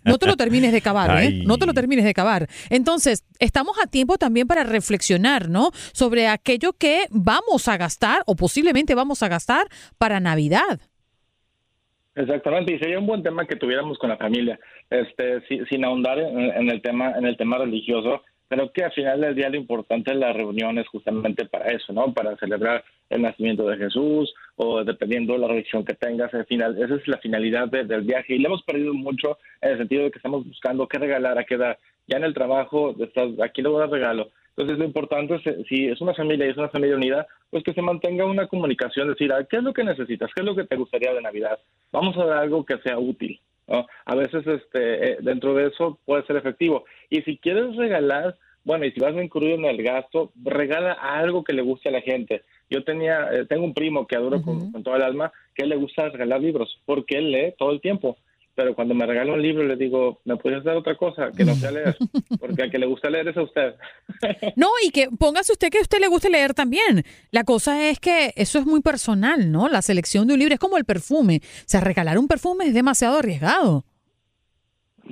No 0.05 0.19
te 0.19 0.27
lo 0.27 0.37
termines 0.37 0.73
de 0.73 0.83
cavar, 0.83 1.23
¿eh? 1.23 1.43
No 1.47 1.57
te 1.57 1.65
lo 1.65 1.73
termines 1.73 2.05
de 2.05 2.13
cavar. 2.13 2.47
Entonces, 2.69 3.25
estamos 3.39 3.79
a 3.83 3.87
tiempo 3.87 4.19
también 4.19 4.47
para 4.47 4.63
reflexionar, 4.63 5.49
¿no? 5.49 5.71
Sobre 5.95 6.29
aquello 6.29 6.75
que 6.75 7.07
vamos 7.09 7.67
a 7.69 7.79
gastar 7.79 8.23
o 8.27 8.37
posiblemente 8.37 8.95
vamos 8.95 9.23
a 9.23 9.29
gastar 9.29 9.69
para 9.97 10.21
Navidad. 10.21 10.81
Exactamente, 12.17 12.75
y 12.75 12.79
sería 12.79 12.99
un 13.01 13.07
buen 13.07 13.23
tema 13.23 13.45
que 13.47 13.57
tuviéramos 13.57 13.99
con 13.99 14.09
la 14.11 14.17
familia, 14.17 14.59
este, 14.89 15.41
si- 15.49 15.65
sin 15.67 15.85
ahondar 15.85 16.19
en, 16.19 16.71
el 16.71 16.81
tema, 16.81 17.13
en 17.19 17.27
el 17.27 17.37
tema 17.37 17.59
religioso, 17.59 18.23
pero 18.47 18.71
que 18.73 18.85
al 18.85 18.93
final 18.93 19.21
del 19.21 19.35
día 19.35 19.49
lo 19.49 19.57
importante 19.57 20.13
es 20.13 20.17
la 20.19 20.33
reunión 20.33 20.79
es 20.79 20.87
justamente 20.87 21.45
para 21.47 21.73
eso, 21.73 21.93
¿no? 21.93 22.13
Para 22.15 22.37
celebrar 22.37 22.85
el 23.11 23.23
nacimiento 23.23 23.67
de 23.67 23.79
Jesús 23.79 24.33
o 24.55 24.85
dependiendo 24.85 25.33
de 25.33 25.41
la 25.41 25.49
religión 25.49 25.85
que 25.85 25.95
tengas, 25.95 26.33
al 26.35 26.47
final, 26.47 26.81
esa 26.81 26.95
es 26.95 27.09
la 27.09 27.19
finalidad 27.19 27.67
de- 27.69 27.85
del 27.85 28.03
viaje 28.03 28.35
y 28.35 28.39
le 28.39 28.47
hemos 28.47 28.63
perdido 28.63 28.95
mucho 28.95 29.39
en 29.61 29.71
el 29.73 29.79
sentido 29.79 30.05
de 30.05 30.11
que 30.13 30.19
estamos 30.19 30.47
buscando 30.47 30.87
qué 30.87 30.99
regalar, 30.99 31.37
a 31.39 31.45
qué 31.45 31.57
dar. 31.57 31.79
Ya 32.07 32.19
en 32.19 32.25
el 32.25 32.35
trabajo, 32.35 32.95
estás, 33.01 33.31
aquí 33.43 33.61
le 33.63 33.71
voy 33.71 33.79
a 33.79 33.87
dar 33.87 33.91
regalo. 33.91 34.31
Entonces 34.57 34.79
lo 34.79 34.85
importante 34.85 35.35
es, 35.35 35.47
eh, 35.47 35.65
si 35.69 35.87
es 35.87 36.01
una 36.01 36.15
familia 36.15 36.47
y 36.47 36.51
es 36.51 36.57
una 36.57 36.69
familia 36.69 36.97
unida, 36.97 37.27
pues 37.51 37.65
que 37.65 37.75
se 37.75 37.83
mantenga 37.83 38.25
una 38.25 38.47
comunicación, 38.47 39.09
decir, 39.09 39.33
¿qué 39.51 39.57
es 39.57 39.63
lo 39.63 39.73
que 39.73 39.85
necesitas? 39.85 40.31
¿Qué 40.35 40.43
es 40.43 40.47
lo 40.47 40.55
que 40.55 40.65
te 40.65 40.77
gustaría 40.77 41.13
de 41.13 41.23
Navidad? 41.23 41.59
Vamos 41.91 42.17
a 42.17 42.25
dar 42.25 42.39
algo 42.39 42.65
que 42.65 42.79
sea 42.79 42.99
útil. 42.99 43.41
¿no? 43.67 43.87
A 44.05 44.15
veces 44.15 44.47
este, 44.47 45.13
eh, 45.13 45.17
dentro 45.21 45.55
de 45.55 45.69
eso 45.69 45.99
puede 46.05 46.25
ser 46.27 46.37
efectivo. 46.37 46.85
Y 47.11 47.23
si 47.23 47.39
quieres 47.39 47.75
regalar, 47.77 48.37
bueno, 48.63 48.85
y 48.85 48.93
si 48.93 49.01
vas 49.01 49.15
a 49.15 49.23
incluir 49.23 49.55
en 49.55 49.65
el 49.65 49.83
gasto, 49.83 50.33
regala 50.43 50.93
algo 50.93 51.43
que 51.43 51.53
le 51.53 51.63
guste 51.63 51.89
a 51.89 51.93
la 51.93 52.01
gente. 52.01 52.43
Yo 52.71 52.85
tenía, 52.85 53.29
eh, 53.33 53.47
tengo 53.47 53.65
un 53.65 53.75
primo 53.75 54.07
que 54.07 54.17
adoro 54.17 54.41
con, 54.43 54.71
con 54.71 54.83
toda 54.83 54.97
el 54.97 55.03
alma, 55.03 55.33
que 55.55 55.65
él 55.65 55.71
le 55.71 55.77
gusta 55.77 56.09
regalar 56.09 56.41
libros, 56.41 56.81
porque 56.87 57.19
él 57.19 57.31
lee 57.31 57.55
todo 57.59 57.73
el 57.73 57.81
tiempo. 57.81 58.17
Pero 58.55 58.75
cuando 58.75 58.95
me 58.95 59.05
regala 59.05 59.33
un 59.33 59.43
libro 59.43 59.65
le 59.65 59.77
digo, 59.77 60.21
¿me 60.25 60.37
puedes 60.37 60.63
dar 60.63 60.77
otra 60.77 60.97
cosa 60.97 61.31
que 61.37 61.45
no 61.45 61.55
sea 61.55 61.73
leer? 61.73 61.97
Porque 62.41 62.63
al 62.63 62.71
que 62.71 62.79
le 62.79 62.87
gusta 62.87 63.11
leer 63.11 63.29
es 63.29 63.37
a 63.37 63.43
usted. 63.43 63.75
No, 64.57 64.69
y 64.87 64.91
que 64.91 65.09
póngase 65.19 65.53
usted 65.53 65.71
que 65.71 65.79
a 65.79 65.83
usted 65.83 65.99
le 65.99 66.07
guste 66.07 66.31
leer 66.31 66.55
también. 66.55 67.03
La 67.31 67.45
cosa 67.45 67.89
es 67.89 67.99
que 67.99 68.33
eso 68.37 68.59
es 68.59 68.67
muy 68.67 68.81
personal, 68.81 69.51
¿no? 69.51 69.69
La 69.69 69.83
selección 69.83 70.29
de 70.29 70.35
un 70.35 70.39
libro 70.39 70.55
es 70.55 70.61
como 70.61 70.77
el 70.77 70.85
perfume. 70.85 71.41
O 71.43 71.65
sea, 71.67 71.81
regalar 71.81 72.19
un 72.19 72.29
perfume 72.29 72.67
es 72.67 72.75
demasiado 72.75 73.19
arriesgado. 73.19 73.85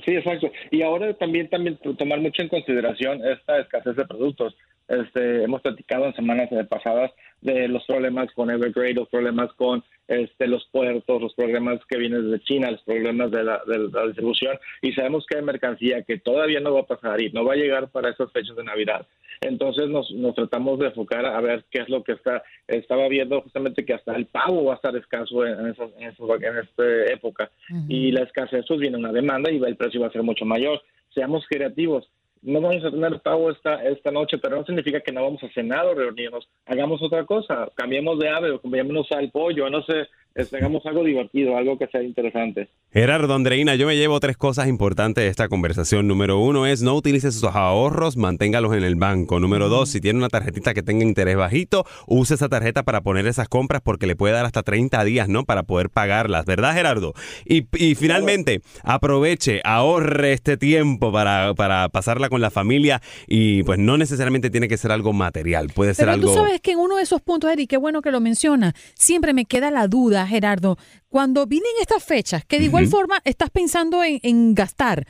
Sí, 0.05 0.13
exacto. 0.13 0.51
Y 0.71 0.83
ahora 0.83 1.13
también 1.15 1.49
también 1.49 1.79
tomar 1.99 2.21
mucho 2.21 2.43
en 2.43 2.49
consideración 2.49 3.27
esta 3.27 3.61
escasez 3.61 3.97
de 3.97 4.07
productos. 4.07 4.57
Este, 4.89 5.45
hemos 5.45 5.63
platicado 5.63 6.07
en 6.07 6.15
semanas 6.15 6.51
pasadas 6.69 7.11
de 7.41 7.67
los 7.69 7.85
problemas 7.87 8.31
con 8.35 8.51
Evergrade, 8.51 8.95
los 8.95 9.09
problemas 9.09 9.53
con 9.55 9.83
este, 10.09 10.47
los 10.47 10.67
puertos, 10.71 11.23
los 11.23 11.35
problemas 11.35 11.81
que 11.89 11.99
vienen 11.99 12.31
desde 12.31 12.45
China, 12.45 12.71
los 12.71 12.83
problemas 12.83 13.31
de 13.31 13.43
la, 13.45 13.63
de 13.67 13.79
la 13.79 14.07
distribución 14.07 14.59
y 14.83 14.93
sabemos 14.93 15.25
que 15.27 15.39
hay 15.39 15.43
mercancía 15.45 16.03
que 16.03 16.19
todavía 16.19 16.61
no 16.61 16.75
va 16.75 16.81
a 16.81 16.87
pasar 16.87 17.23
y 17.23 17.31
no 17.31 17.45
va 17.45 17.55
a 17.55 17.57
llegar 17.57 17.89
para 17.89 18.11
estas 18.11 18.31
fechas 18.33 18.55
de 18.57 18.65
Navidad. 18.65 19.07
Entonces 19.41 19.89
nos, 19.89 20.11
nos 20.13 20.35
tratamos 20.35 20.79
de 20.79 20.87
enfocar 20.87 21.25
a 21.27 21.41
ver 21.41 21.65
qué 21.71 21.81
es 21.81 21.89
lo 21.89 22.05
que 22.05 22.13
está. 22.13 22.43
Estaba 22.69 23.09
viendo 23.09 23.41
justamente 23.41 23.85
que 23.85 23.95
hasta 23.95 24.15
el 24.15 24.27
pavo 24.27 24.65
va 24.65 24.75
a 24.75 24.77
estar 24.77 24.95
escaso 24.97 25.47
en, 25.47 25.69
esa, 25.69 25.85
en, 25.99 26.09
esa- 26.11 26.47
en 26.49 26.59
esta 26.59 27.13
época 27.13 27.51
y 27.89 28.13
la 28.13 28.23
escasez 28.23 28.65
pues 28.69 28.79
viene 28.81 28.99
una 28.99 29.13
demanda 29.13 29.51
y 29.51 29.57
el 29.63 29.77
precio 29.77 30.01
va 30.01 30.09
a 30.09 30.13
ser 30.13 30.23
mucho 30.23 30.45
mayor. 30.45 30.81
Seamos 31.15 31.45
creativos. 31.49 32.09
No 32.43 32.61
vamos 32.61 32.85
a 32.85 32.91
tener 32.91 33.21
pago 33.21 33.51
esta, 33.51 33.83
esta 33.85 34.11
noche, 34.11 34.39
pero 34.39 34.57
no 34.57 34.65
significa 34.65 35.01
que 35.01 35.13
no 35.13 35.23
vamos 35.23 35.43
a 35.43 35.53
cenar 35.53 35.87
o 35.87 35.95
reunirnos. 35.95 36.49
Hagamos 36.67 37.03
otra 37.03 37.25
cosa, 37.25 37.71
cambiemos 37.75 38.19
de 38.19 38.29
ave 38.29 38.51
o 38.51 38.61
cambiémonos 38.61 39.11
al 39.13 39.31
pollo, 39.31 39.71
no 39.71 39.83
sé, 39.85 40.09
hagamos 40.53 40.85
algo 40.87 41.05
divertido, 41.05 41.57
algo 41.57 41.79
que 41.79 41.87
sea 41.89 42.03
interesante. 42.03 42.69
Gerardo 42.93 43.35
Andreina, 43.35 43.75
yo 43.75 43.87
me 43.87 43.97
llevo 43.97 44.21
tres 44.21 44.37
cosas 44.37 44.69
importantes 44.69 45.25
de 45.25 45.29
esta 45.29 45.49
conversación. 45.49 46.07
Número 46.07 46.39
uno 46.39 46.67
es 46.67 46.83
no 46.83 46.95
utilice 46.95 47.33
sus 47.33 47.45
ahorros, 47.45 48.17
manténgalos 48.17 48.75
en 48.75 48.85
el 48.85 48.97
banco. 48.97 49.41
Número 49.41 49.69
dos, 49.69 49.89
si 49.89 50.01
tiene 50.01 50.19
una 50.19 50.29
tarjetita 50.29 50.75
que 50.75 50.83
tenga 50.83 51.05
interés 51.05 51.37
bajito, 51.37 51.85
use 52.07 52.35
esa 52.35 52.49
tarjeta 52.49 52.83
para 52.83 53.01
poner 53.01 53.27
esas 53.27 53.49
compras 53.49 53.83
porque 53.83 54.07
le 54.07 54.17
puede 54.17 54.35
dar 54.35 54.45
hasta 54.45 54.63
30 54.63 55.05
días, 55.05 55.29
¿no? 55.29 55.45
Para 55.45 55.63
poder 55.63 55.91
pagarlas, 55.91 56.45
¿verdad, 56.45 56.75
Gerardo? 56.75 57.15
Y, 57.45 57.67
y 57.77 57.95
finalmente, 57.95 58.61
aproveche, 58.83 59.61
ahorre 59.65 60.33
este 60.33 60.57
tiempo 60.57 61.13
para, 61.13 61.55
para 61.55 61.89
pasarla 61.89 62.29
con 62.29 62.41
la 62.41 62.51
familia 62.51 63.01
y 63.27 63.63
pues 63.63 63.79
no 63.79 63.97
necesariamente 63.97 64.51
tiene 64.51 64.69
que 64.69 64.77
ser 64.77 64.93
algo 64.93 65.13
material, 65.13 65.69
puede 65.75 65.95
ser 65.95 66.05
Pero 66.05 66.13
algo... 66.13 66.29
tú 66.29 66.35
sabes 66.35 66.61
que 66.61 66.73
en 66.73 66.79
uno 66.79 66.97
de 66.97 67.03
esos 67.03 67.21
puntos, 67.21 67.51
Eric, 67.51 67.71
qué 67.71 67.77
bueno 67.77 68.03
que 68.03 68.11
lo 68.11 68.21
menciona, 68.21 68.75
siempre 68.95 69.33
me 69.33 69.45
queda 69.45 69.71
la 69.71 69.89
duda, 69.89 70.22
Gerardo, 70.27 70.77
cuando 71.09 71.47
vienen 71.47 71.71
estas 71.81 72.05
fechas, 72.05 72.45
que 72.45 72.59
de 72.59 72.65
igual 72.67 72.87
forma 72.87 73.21
estás 73.25 73.51
pensando 73.51 74.03
en, 74.05 74.19
en 74.23 74.55
gastar, 74.55 75.07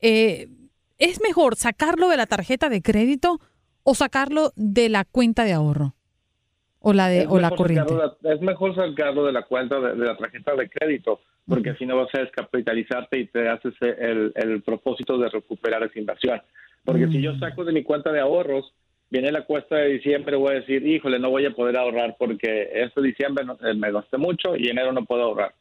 eh, 0.00 0.48
¿es 0.98 1.20
mejor 1.20 1.56
sacarlo 1.56 2.08
de 2.08 2.16
la 2.16 2.26
tarjeta 2.26 2.68
de 2.68 2.82
crédito 2.82 3.40
o 3.82 3.94
sacarlo 3.94 4.52
de 4.56 4.88
la 4.88 5.04
cuenta 5.04 5.44
de 5.44 5.52
ahorro? 5.52 5.94
O 6.80 6.92
la, 6.92 7.08
de, 7.08 7.20
Es 7.22 7.26
o 7.28 7.36
la 7.38 7.50
mejor 7.50 7.58
corriente. 7.58 7.88
sacarlo 7.88 8.16
de- 8.22 8.34
es 8.34 8.40
mejor 8.40 8.74
sacarlo 8.74 9.24
de 9.24 9.32
la 9.32 9.42
cuenta 9.42 9.78
de, 9.80 9.94
de 9.94 10.04
la 10.04 10.16
tarjeta 10.16 10.54
de 10.56 10.68
crédito, 10.68 11.20
porque 11.46 11.70
así 11.70 11.86
no 11.86 11.96
vas 11.96 12.08
a 12.14 12.20
descapitalizarte 12.20 13.18
y 13.18 13.26
te 13.26 13.48
haces 13.48 13.74
el, 13.80 14.32
el 14.34 14.62
propósito 14.62 15.16
de 15.18 15.28
recuperar 15.28 15.82
esa 15.84 15.98
inversión. 15.98 16.40
Porque 16.84 17.06
si 17.08 17.22
yo 17.22 17.36
saco 17.38 17.64
de 17.64 17.72
mi 17.72 17.84
cuenta 17.84 18.10
de 18.10 18.18
ahorros, 18.20 18.72
viene 19.12 19.30
la 19.30 19.42
cuesta 19.44 19.76
de 19.76 19.88
diciembre, 19.90 20.36
voy 20.36 20.52
a 20.52 20.60
decir, 20.60 20.84
híjole, 20.86 21.18
no 21.18 21.28
voy 21.30 21.44
a 21.44 21.50
poder 21.50 21.76
ahorrar 21.76 22.16
porque 22.18 22.70
este 22.72 23.02
diciembre 23.02 23.44
no- 23.44 23.58
eh, 23.62 23.74
me 23.74 23.92
gasté 23.92 24.16
mucho 24.16 24.56
y 24.56 24.68
enero 24.68 24.90
no 24.92 25.04
puedo 25.04 25.22
ahorrar. 25.24 25.52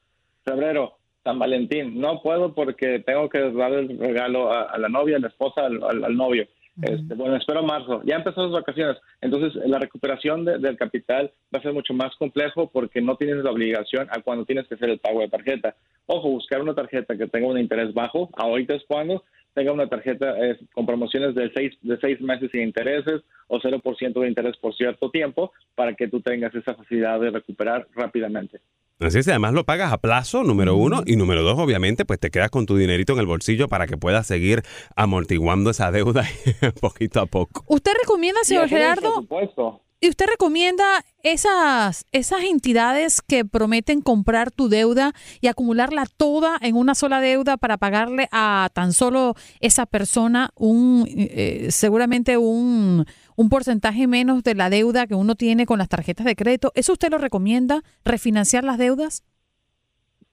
Febrero, 0.46 0.94
San 1.24 1.38
Valentín, 1.38 2.00
no 2.00 2.22
puedo 2.22 2.54
porque 2.56 3.00
tengo 3.00 3.28
que 3.30 3.40
dar 3.52 3.74
el 3.74 4.00
regalo 4.00 4.52
a, 4.52 4.62
a 4.64 4.78
la 4.78 4.88
novia, 4.88 5.18
a 5.18 5.20
la 5.20 5.28
esposa, 5.28 5.66
al, 5.66 5.84
al- 5.84 6.06
al 6.06 6.16
novio. 6.16 6.48
Este, 6.82 7.14
bueno, 7.16 7.36
espero 7.36 7.62
marzo. 7.64 8.02
Ya 8.06 8.16
empezó 8.16 8.42
las 8.44 8.52
vacaciones. 8.54 8.98
Entonces, 9.20 9.54
la 9.68 9.78
recuperación 9.78 10.46
de- 10.46 10.58
del 10.58 10.78
capital 10.78 11.30
va 11.54 11.60
a 11.60 11.62
ser 11.62 11.74
mucho 11.74 11.94
más 11.94 12.16
complejo 12.16 12.70
porque 12.72 13.02
no 13.02 13.18
tienes 13.18 13.44
la 13.44 13.52
obligación 13.52 14.08
a 14.10 14.22
cuando 14.22 14.46
tienes 14.46 14.66
que 14.68 14.76
hacer 14.76 14.90
el 14.90 14.98
pago 15.00 15.20
de 15.20 15.28
tarjeta. 15.28 15.76
Ojo, 16.08 16.30
buscar 16.30 16.62
una 16.62 16.74
tarjeta 16.74 17.18
que 17.18 17.28
tenga 17.28 17.48
un 17.48 17.60
interés 17.60 17.94
bajo, 17.94 18.30
ahorita 18.38 18.76
es 18.76 18.84
cuando 18.88 19.24
tenga 19.54 19.72
una 19.72 19.88
tarjeta 19.88 20.38
eh, 20.40 20.58
con 20.74 20.86
promociones 20.86 21.36
de 21.36 21.52
seis, 21.54 21.74
de 21.82 21.98
seis 22.00 22.22
meses 22.22 22.50
sin 22.52 22.62
intereses 22.62 23.22
o 23.48 23.60
0% 23.60 24.20
de 24.20 24.28
interés 24.28 24.58
por 24.58 24.76
cierto 24.76 25.10
tiempo 25.10 25.52
para 25.76 25.94
que 25.94 26.08
tú 26.08 26.22
tengas 26.22 26.54
esa 26.56 26.76
facilidad 26.76 27.20
de 27.20 27.32
recuperar 27.32 27.88
rápidamente. 27.94 28.62
Así 29.00 29.18
es, 29.18 29.28
además 29.28 29.54
lo 29.54 29.64
pagas 29.64 29.92
a 29.92 29.98
plazo, 29.98 30.44
número 30.44 30.76
uno, 30.76 31.02
y 31.08 31.16
número 31.16 31.42
dos, 31.42 31.58
obviamente, 31.58 32.06
pues 32.06 32.20
te 32.20 32.30
quedas 32.30 32.52
con 32.52 32.68
tu 32.68 32.78
dinerito 32.78 33.14
en 33.14 33.20
el 33.20 33.26
bolsillo 33.26 33.68
para 33.68 33.88
que 33.88 33.98
puedas 33.98 34.28
seguir 34.28 34.62
amortiguando 34.96 35.72
esa 35.72 35.92
deuda 35.92 36.24
poquito 36.82 37.20
a 37.20 37.26
poco. 37.26 37.64
¿Usted 37.68 37.94
recomienda, 38.00 38.44
señor 38.44 38.70
Gerardo. 38.70 39.26
Y 40.02 40.10
usted 40.10 40.26
recomienda 40.26 40.84
esas, 41.24 42.08
esas 42.12 42.44
entidades 42.44 43.22
que 43.22 43.46
prometen 43.46 44.02
comprar 44.02 44.50
tu 44.50 44.68
deuda 44.68 45.14
y 45.42 45.48
acumularla 45.48 46.06
toda 46.18 46.58
en 46.60 46.76
una 46.76 46.96
sola 46.96 47.22
deuda 47.22 47.58
para 47.58 47.78
pagarle 47.78 48.28
a 48.32 48.70
tan 48.74 48.94
solo 48.94 49.36
esa 49.60 49.86
persona 49.86 50.50
un 50.56 51.06
eh, 51.08 51.68
seguramente 51.70 52.40
un, 52.40 53.06
un 53.36 53.50
porcentaje 53.50 54.08
menos 54.08 54.42
de 54.42 54.56
la 54.56 54.72
deuda 54.72 55.06
que 55.06 55.14
uno 55.14 55.36
tiene 55.36 55.68
con 55.68 55.78
las 55.78 55.90
tarjetas 55.90 56.26
de 56.26 56.36
crédito? 56.36 56.72
¿Eso 56.74 56.94
usted 56.94 57.12
lo 57.12 57.20
recomienda? 57.20 57.82
¿Refinanciar 58.04 58.64
las 58.64 58.80
deudas? 58.80 59.24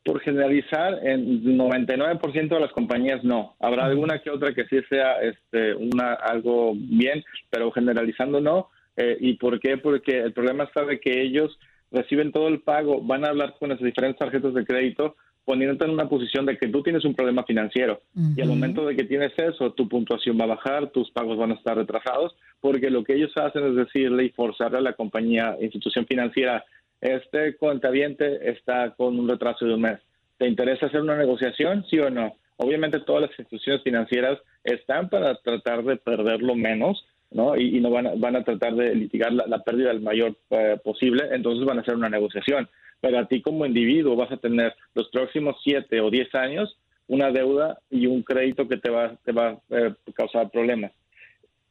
Por 0.02 0.20
generalizar, 0.20 1.06
en 1.06 1.44
99% 1.58 2.48
de 2.48 2.60
las 2.60 2.72
compañías 2.72 3.22
no. 3.22 3.56
Habrá 3.60 3.84
alguna 3.84 4.22
que 4.22 4.30
otra 4.30 4.54
que 4.54 4.64
sí 4.64 4.78
sea 4.88 5.20
este, 5.20 5.74
una 5.74 6.14
algo 6.14 6.72
bien, 6.74 7.22
pero 7.50 7.70
generalizando 7.70 8.40
no. 8.40 8.70
Eh, 8.98 9.16
¿Y 9.20 9.34
por 9.34 9.60
qué? 9.60 9.78
Porque 9.78 10.18
el 10.18 10.32
problema 10.32 10.64
está 10.64 10.84
de 10.84 10.98
que 10.98 11.22
ellos 11.22 11.56
reciben 11.92 12.32
todo 12.32 12.48
el 12.48 12.60
pago, 12.60 13.00
van 13.00 13.24
a 13.24 13.28
hablar 13.28 13.54
con 13.58 13.68
las 13.68 13.80
diferentes 13.80 14.18
tarjetas 14.18 14.52
de 14.54 14.64
crédito, 14.64 15.14
poniéndote 15.44 15.84
en 15.84 15.92
una 15.92 16.08
posición 16.08 16.44
de 16.44 16.58
que 16.58 16.66
tú 16.66 16.82
tienes 16.82 17.04
un 17.04 17.14
problema 17.14 17.44
financiero. 17.44 18.02
Y 18.36 18.42
al 18.42 18.48
momento 18.48 18.84
de 18.84 18.96
que 18.96 19.04
tienes 19.04 19.32
eso, 19.38 19.72
tu 19.72 19.88
puntuación 19.88 20.38
va 20.38 20.44
a 20.44 20.48
bajar, 20.48 20.90
tus 20.90 21.10
pagos 21.12 21.38
van 21.38 21.52
a 21.52 21.54
estar 21.54 21.76
retrasados, 21.76 22.34
porque 22.60 22.90
lo 22.90 23.04
que 23.04 23.14
ellos 23.14 23.32
hacen 23.36 23.64
es 23.68 23.76
decirle 23.76 24.24
y 24.24 24.30
forzarle 24.30 24.78
a 24.78 24.82
la 24.82 24.92
compañía, 24.94 25.56
institución 25.60 26.04
financiera, 26.04 26.64
este 27.00 27.56
cuentaviente 27.56 28.50
está 28.50 28.90
con 28.96 29.18
un 29.18 29.28
retraso 29.28 29.64
de 29.64 29.74
un 29.74 29.82
mes. 29.82 30.00
¿Te 30.36 30.48
interesa 30.48 30.86
hacer 30.86 31.00
una 31.00 31.16
negociación, 31.16 31.86
sí 31.88 31.98
o 32.00 32.10
no? 32.10 32.34
Obviamente 32.56 33.00
todas 33.00 33.22
las 33.22 33.38
instituciones 33.38 33.82
financieras 33.82 34.38
están 34.64 35.08
para 35.08 35.36
tratar 35.36 35.84
de 35.84 35.96
perderlo 35.96 36.56
menos, 36.56 37.06
¿no? 37.30 37.56
Y, 37.56 37.80
no 37.80 37.90
van 37.90 38.06
a, 38.06 38.14
van 38.16 38.36
a 38.36 38.44
tratar 38.44 38.74
de 38.74 38.94
litigar 38.94 39.32
la, 39.32 39.46
la 39.46 39.62
pérdida 39.62 39.90
el 39.90 40.00
mayor 40.00 40.36
eh, 40.50 40.78
posible, 40.82 41.24
entonces 41.32 41.66
van 41.66 41.78
a 41.78 41.82
hacer 41.82 41.94
una 41.94 42.08
negociación. 42.08 42.68
Pero 43.00 43.18
a 43.18 43.26
ti 43.26 43.42
como 43.42 43.66
individuo 43.66 44.16
vas 44.16 44.32
a 44.32 44.38
tener 44.38 44.74
los 44.94 45.08
próximos 45.10 45.56
siete 45.62 46.00
o 46.00 46.10
diez 46.10 46.34
años 46.34 46.76
una 47.08 47.30
deuda 47.30 47.78
y 47.90 48.06
un 48.06 48.22
crédito 48.22 48.68
que 48.68 48.76
te 48.76 48.90
va, 48.90 49.16
te 49.24 49.32
va 49.32 49.48
a 49.48 49.58
eh, 49.70 49.94
causar 50.14 50.50
problemas. 50.50 50.92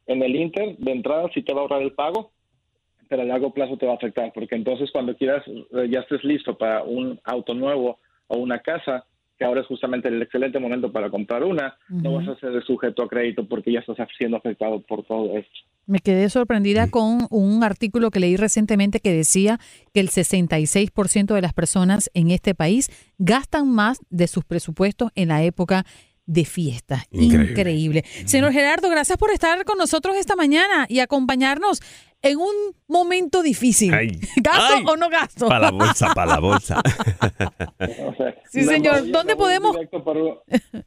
En 0.06 0.22
el 0.22 0.34
Inter, 0.34 0.76
de 0.76 0.92
entrada, 0.92 1.28
sí 1.32 1.42
te 1.42 1.54
va 1.54 1.60
a 1.60 1.62
ahorrar 1.62 1.82
el 1.82 1.92
pago, 1.92 2.32
pero 3.08 3.22
a 3.22 3.24
largo 3.24 3.52
plazo 3.54 3.76
te 3.76 3.86
va 3.86 3.92
a 3.92 3.96
afectar, 3.96 4.32
porque 4.34 4.56
entonces 4.56 4.90
cuando 4.90 5.16
quieras, 5.16 5.44
eh, 5.46 5.88
ya 5.90 6.00
estés 6.00 6.24
listo 6.24 6.58
para 6.58 6.82
un 6.82 7.20
auto 7.24 7.54
nuevo 7.54 7.98
o 8.26 8.38
una 8.38 8.58
casa, 8.58 9.06
que 9.38 9.44
ahora 9.44 9.60
es 9.60 9.66
justamente 9.66 10.08
el 10.08 10.20
excelente 10.20 10.58
momento 10.58 10.90
para 10.90 11.10
comprar 11.10 11.44
una, 11.44 11.76
no 11.88 12.14
vas 12.14 12.26
a 12.28 12.38
ser 12.40 12.62
sujeto 12.64 13.04
a 13.04 13.08
crédito 13.08 13.46
porque 13.46 13.72
ya 13.72 13.80
estás 13.80 13.96
siendo 14.18 14.36
afectado 14.36 14.80
por 14.80 15.04
todo 15.04 15.36
esto. 15.36 15.52
Me 15.86 16.00
quedé 16.00 16.28
sorprendida 16.28 16.90
con 16.90 17.26
un 17.30 17.62
artículo 17.62 18.10
que 18.10 18.20
leí 18.20 18.36
recientemente 18.36 19.00
que 19.00 19.12
decía 19.12 19.58
que 19.94 20.00
el 20.00 20.08
66% 20.08 21.34
de 21.34 21.40
las 21.40 21.54
personas 21.54 22.10
en 22.14 22.30
este 22.30 22.54
país 22.54 22.90
gastan 23.18 23.72
más 23.72 24.00
de 24.10 24.26
sus 24.26 24.44
presupuestos 24.44 25.10
en 25.14 25.28
la 25.28 25.42
época 25.44 25.84
de 26.28 26.44
fiesta. 26.44 27.02
Increíble. 27.10 27.50
Increíble. 27.50 28.04
Señor 28.26 28.52
Gerardo, 28.52 28.88
gracias 28.90 29.18
por 29.18 29.30
estar 29.32 29.64
con 29.64 29.78
nosotros 29.78 30.14
esta 30.16 30.36
mañana 30.36 30.86
y 30.88 31.00
acompañarnos 31.00 31.80
en 32.22 32.38
un 32.38 32.52
momento 32.86 33.42
difícil. 33.42 33.92
Ay. 33.94 34.20
¿Gasto 34.36 34.74
Ay. 34.76 34.84
o 34.86 34.96
no 34.96 35.08
gasto? 35.08 35.48
Para 35.48 35.60
la 35.60 35.70
bolsa, 35.70 36.12
para 36.14 36.32
la 36.34 36.40
bolsa. 36.40 36.80
O 36.80 38.14
sea, 38.16 38.34
Sí, 38.50 38.64
señor. 38.64 39.10
¿Dónde 39.10 39.34
podemos- 39.36 39.76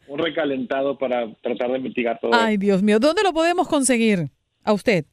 un 0.07 0.19
recalentado 0.19 0.97
para 0.97 1.33
tratar 1.41 1.71
de 1.71 1.79
mitigar 1.79 2.19
todo 2.21 2.31
Ay, 2.33 2.57
Dios 2.57 2.83
mío, 2.83 2.99
¿dónde 2.99 3.23
lo 3.23 3.33
podemos 3.33 3.67
conseguir? 3.67 4.29
A 4.63 4.73
usted. 4.73 5.05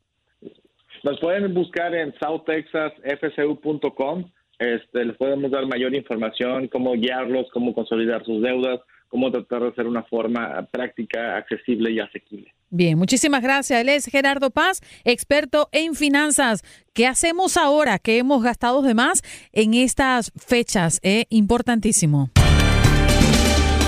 Nos 1.05 1.19
pueden 1.21 1.55
buscar 1.55 1.95
en 1.95 2.13
southtexasfcu.com. 2.21 4.31
Este, 4.59 5.05
les 5.05 5.17
podemos 5.17 5.51
dar 5.53 5.65
mayor 5.67 5.95
información, 5.95 6.67
cómo 6.69 6.93
guiarlos, 6.95 7.47
cómo 7.53 7.73
consolidar 7.73 8.25
sus 8.25 8.43
deudas, 8.43 8.81
cómo 9.09 9.31
tratar 9.31 9.63
de 9.63 9.69
hacer 9.69 9.87
una 9.87 10.03
forma 10.05 10.67
práctica, 10.71 11.37
accesible 11.37 11.91
y 11.91 12.01
asequible. 12.01 12.55
Bien, 12.71 12.99
muchísimas 12.99 13.43
gracias. 13.43 13.81
Él 13.81 13.89
es 13.89 14.07
Gerardo 14.07 14.51
Paz, 14.51 14.83
experto 15.05 15.69
en 15.73 15.95
finanzas. 15.95 16.63
¿Qué 16.93 17.07
hacemos 17.07 17.57
ahora 17.57 17.99
que 17.99 18.19
hemos 18.19 18.43
gastado 18.43 18.83
de 18.83 18.95
más 18.95 19.23
en 19.53 19.75
estas 19.75 20.33
fechas? 20.37 21.01
Eh, 21.03 21.25
importantísimo. 21.31 22.31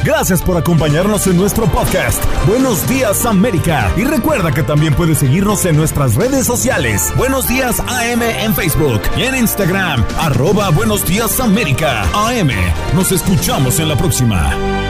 Gracias 0.04 0.42
por 0.42 0.56
acompañarnos 0.56 1.26
en 1.26 1.36
nuestro 1.36 1.66
podcast. 1.66 2.24
Buenos 2.46 2.88
días 2.88 3.26
América. 3.26 3.92
Y 3.98 4.04
recuerda 4.04 4.50
que 4.52 4.62
también 4.62 4.94
puedes 4.94 5.18
seguirnos 5.18 5.66
en 5.66 5.76
nuestras 5.76 6.16
redes 6.16 6.46
sociales. 6.46 7.12
Buenos 7.18 7.46
días 7.48 7.80
AM 7.80 8.22
en 8.22 8.54
Facebook 8.54 9.02
y 9.18 9.24
en 9.24 9.36
Instagram. 9.36 10.02
Arroba 10.18 10.70
Buenos 10.70 11.06
días 11.06 11.38
América. 11.38 12.04
AM. 12.14 12.50
Nos 12.94 13.12
escuchamos 13.12 13.78
en 13.78 13.88
la 13.88 13.96
próxima. 13.96 14.89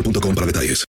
boostmobile.com 0.01 0.35
para 0.35 0.45
detalles. 0.45 0.79